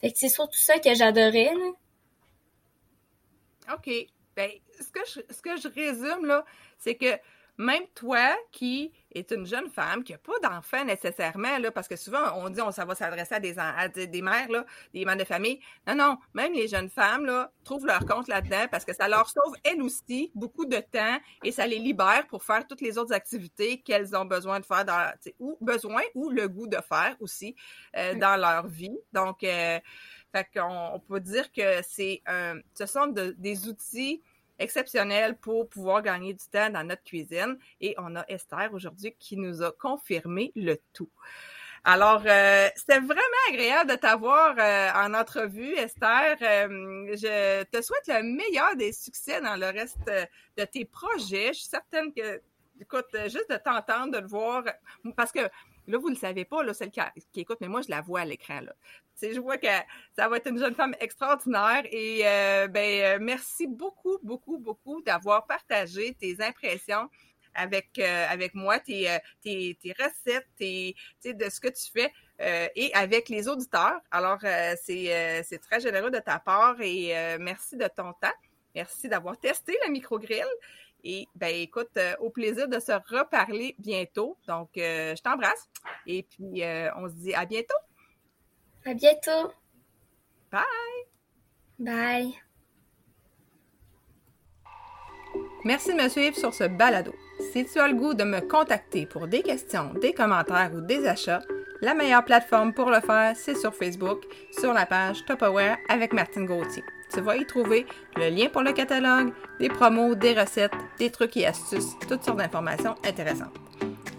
Fait 0.00 0.12
que 0.12 0.18
c'est 0.18 0.28
surtout 0.28 0.58
ça 0.58 0.78
que 0.78 0.94
j'adorais, 0.94 1.52
OK. 3.72 3.90
Ben, 4.34 4.50
ce 4.78 4.90
que 4.90 5.00
je, 5.06 5.34
ce 5.34 5.40
que 5.40 5.56
je 5.56 5.68
résume, 5.68 6.26
là, 6.26 6.44
c'est 6.78 6.94
que 6.94 7.18
même 7.58 7.84
toi 7.94 8.34
qui 8.52 8.92
es 9.12 9.26
une 9.30 9.46
jeune 9.46 9.70
femme, 9.70 10.04
qui 10.04 10.12
n'a 10.12 10.18
pas 10.18 10.38
d'enfant 10.42 10.84
nécessairement, 10.84 11.58
là, 11.58 11.70
parce 11.70 11.88
que 11.88 11.96
souvent 11.96 12.36
on 12.36 12.50
dit 12.50 12.60
on 12.60 12.70
ça 12.70 12.84
va 12.84 12.94
s'adresser 12.94 13.34
à 13.34 13.40
des, 13.40 13.58
à 13.58 13.88
des 13.88 14.22
mères, 14.22 14.48
là, 14.50 14.66
des 14.92 15.04
mères 15.04 15.16
de 15.16 15.24
famille. 15.24 15.60
Non, 15.86 15.94
non, 15.94 16.18
même 16.34 16.52
les 16.52 16.68
jeunes 16.68 16.90
femmes 16.90 17.24
là, 17.24 17.50
trouvent 17.64 17.86
leur 17.86 18.04
compte 18.04 18.28
là-dedans 18.28 18.66
parce 18.70 18.84
que 18.84 18.94
ça 18.94 19.08
leur 19.08 19.28
sauve 19.28 19.54
elles 19.64 19.82
aussi 19.82 20.30
beaucoup 20.34 20.66
de 20.66 20.78
temps 20.78 21.18
et 21.42 21.52
ça 21.52 21.66
les 21.66 21.78
libère 21.78 22.26
pour 22.28 22.44
faire 22.44 22.66
toutes 22.66 22.80
les 22.80 22.98
autres 22.98 23.12
activités 23.12 23.80
qu'elles 23.80 24.14
ont 24.16 24.24
besoin 24.24 24.60
de 24.60 24.66
faire 24.66 24.84
dans 24.84 25.12
ou 25.38 25.56
besoin 25.60 26.02
ou 26.14 26.30
le 26.30 26.48
goût 26.48 26.66
de 26.66 26.78
faire 26.88 27.16
aussi 27.20 27.56
euh, 27.96 28.14
dans 28.14 28.36
leur 28.36 28.66
vie. 28.66 28.98
Donc 29.12 29.42
euh, 29.44 29.80
fait 30.34 30.48
qu'on 30.54 30.90
on 30.94 31.00
peut 31.00 31.20
dire 31.20 31.50
que 31.52 31.80
c'est 31.82 32.22
ce 32.74 32.86
sont 32.86 33.06
des 33.06 33.68
outils 33.68 34.22
exceptionnel 34.58 35.36
pour 35.36 35.68
pouvoir 35.68 36.02
gagner 36.02 36.34
du 36.34 36.44
temps 36.50 36.70
dans 36.70 36.84
notre 36.84 37.04
cuisine. 37.04 37.58
Et 37.80 37.94
on 37.98 38.16
a 38.16 38.24
Esther 38.28 38.72
aujourd'hui 38.72 39.14
qui 39.18 39.36
nous 39.36 39.62
a 39.62 39.72
confirmé 39.72 40.52
le 40.54 40.76
tout. 40.92 41.10
Alors, 41.88 42.22
euh, 42.26 42.68
c'était 42.74 42.98
vraiment 42.98 43.20
agréable 43.48 43.92
de 43.92 43.94
t'avoir 43.94 44.56
euh, 44.58 44.90
en 44.92 45.14
entrevue, 45.14 45.72
Esther. 45.74 46.36
Euh, 46.42 47.14
je 47.14 47.62
te 47.62 47.80
souhaite 47.80 48.08
le 48.08 48.24
meilleur 48.24 48.74
des 48.74 48.90
succès 48.90 49.40
dans 49.40 49.54
le 49.54 49.66
reste 49.66 50.10
de 50.56 50.64
tes 50.64 50.84
projets. 50.84 51.52
Je 51.52 51.60
suis 51.60 51.68
certaine 51.68 52.12
que, 52.12 52.42
écoute, 52.80 53.06
juste 53.28 53.48
de 53.48 53.56
t'entendre, 53.56 54.10
de 54.10 54.18
le 54.18 54.26
voir, 54.26 54.64
parce 55.16 55.30
que 55.30 55.48
là, 55.86 55.98
vous 55.98 56.08
ne 56.08 56.14
le 56.14 56.20
savez 56.20 56.44
pas, 56.44 56.62
là, 56.62 56.74
celle 56.74 56.90
qui, 56.90 57.00
qui, 57.32 57.40
écoute, 57.40 57.58
mais 57.60 57.68
moi, 57.68 57.82
je 57.82 57.90
la 57.90 58.00
vois 58.00 58.20
à 58.20 58.24
l'écran. 58.24 58.60
Là 58.60 58.74
je 59.22 59.40
vois 59.40 59.58
que 59.58 59.66
ça 60.16 60.28
va 60.28 60.36
être 60.36 60.48
une 60.48 60.58
jeune 60.58 60.74
femme 60.74 60.94
extraordinaire 61.00 61.82
et 61.90 62.20
euh, 62.24 62.68
ben, 62.68 63.02
euh, 63.02 63.18
merci 63.20 63.66
beaucoup, 63.66 64.18
beaucoup, 64.22 64.58
beaucoup 64.58 65.02
d'avoir 65.02 65.46
partagé 65.46 66.14
tes 66.14 66.36
impressions 66.42 67.08
avec, 67.54 67.98
euh, 67.98 68.26
avec 68.28 68.54
moi, 68.54 68.78
tes, 68.78 69.08
tes, 69.42 69.78
tes 69.80 69.92
recettes, 69.92 70.46
tes, 70.58 70.94
de 71.24 71.48
ce 71.48 71.60
que 71.60 71.68
tu 71.68 71.90
fais 71.90 72.12
et 72.74 72.92
avec 72.92 73.30
les 73.30 73.48
auditeurs. 73.48 73.98
Alors, 74.10 74.40
c'est, 74.42 75.42
c'est 75.42 75.58
très 75.58 75.80
généreux 75.80 76.10
de 76.10 76.18
ta 76.18 76.38
part 76.38 76.78
et 76.82 77.38
merci 77.38 77.78
de 77.78 77.88
ton 77.88 78.12
temps. 78.12 78.36
Merci 78.74 79.08
d'avoir 79.08 79.38
testé 79.38 79.74
le 79.86 79.90
microgrill. 79.90 80.44
Et 81.08 81.28
ben 81.36 81.54
écoute, 81.54 81.96
au 82.18 82.30
plaisir 82.30 82.66
de 82.66 82.80
se 82.80 82.90
reparler 82.90 83.76
bientôt. 83.78 84.36
Donc, 84.48 84.70
je 84.74 85.22
t'embrasse 85.22 85.68
et 86.04 86.24
puis 86.24 86.64
on 86.96 87.08
se 87.08 87.14
dit 87.14 87.32
à 87.32 87.44
bientôt. 87.46 87.76
À 88.84 88.92
bientôt. 88.92 89.52
Bye. 90.50 90.62
Bye. 91.78 92.34
Merci 95.64 95.94
de 95.94 96.02
me 96.02 96.08
suivre 96.08 96.36
sur 96.36 96.52
ce 96.52 96.64
balado. 96.64 97.14
Si 97.52 97.64
tu 97.66 97.78
as 97.78 97.86
le 97.86 97.94
goût 97.94 98.14
de 98.14 98.24
me 98.24 98.40
contacter 98.40 99.06
pour 99.06 99.28
des 99.28 99.42
questions, 99.42 99.94
des 99.94 100.12
commentaires 100.12 100.72
ou 100.74 100.80
des 100.80 101.06
achats, 101.06 101.42
la 101.82 101.94
meilleure 101.94 102.24
plateforme 102.24 102.74
pour 102.74 102.90
le 102.90 103.00
faire, 103.00 103.36
c'est 103.36 103.54
sur 103.54 103.72
Facebook, 103.72 104.24
sur 104.58 104.72
la 104.72 104.86
page 104.86 105.24
Top 105.24 105.44
Aware 105.44 105.76
avec 105.88 106.12
Martine 106.12 106.46
Gauthier. 106.46 106.82
Tu 107.16 107.22
vas 107.22 107.36
y 107.36 107.46
trouver 107.46 107.86
le 108.16 108.28
lien 108.28 108.48
pour 108.52 108.60
le 108.60 108.72
catalogue, 108.72 109.32
des 109.58 109.70
promos, 109.70 110.14
des 110.14 110.38
recettes, 110.38 110.74
des 110.98 111.08
trucs 111.08 111.34
et 111.38 111.46
astuces, 111.46 111.96
toutes 112.06 112.22
sortes 112.22 112.36
d'informations 112.36 112.94
intéressantes. 113.06 113.56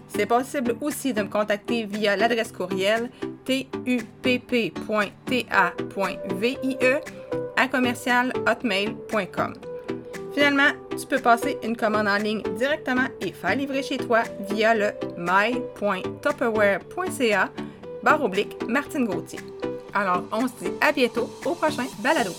C'est 0.08 0.26
possible 0.26 0.74
aussi 0.80 1.14
de 1.14 1.22
me 1.22 1.28
contacter 1.28 1.84
via 1.84 2.16
l'adresse 2.16 2.50
courriel 2.50 3.08
tupp.ta.vie 3.44 4.18
à 7.56 7.68
commercialhotmail.com. 7.68 9.54
Finalement, 10.34 10.72
tu 10.98 11.06
peux 11.06 11.20
passer 11.20 11.56
une 11.62 11.76
commande 11.76 12.08
en 12.08 12.16
ligne 12.16 12.42
directement 12.56 13.06
et 13.20 13.30
faire 13.30 13.54
livrer 13.54 13.84
chez 13.84 13.98
toi 13.98 14.24
via 14.50 14.74
le 14.74 14.90
my.tupperware.ca 15.16 17.50
barre 18.02 18.24
oblique 18.24 18.56
Martine. 18.66 19.08
Alors, 19.94 20.24
on 20.32 20.48
se 20.48 20.64
dit 20.64 20.72
à 20.80 20.90
bientôt 20.90 21.30
au 21.44 21.54
prochain 21.54 21.86
balado. 22.02 22.32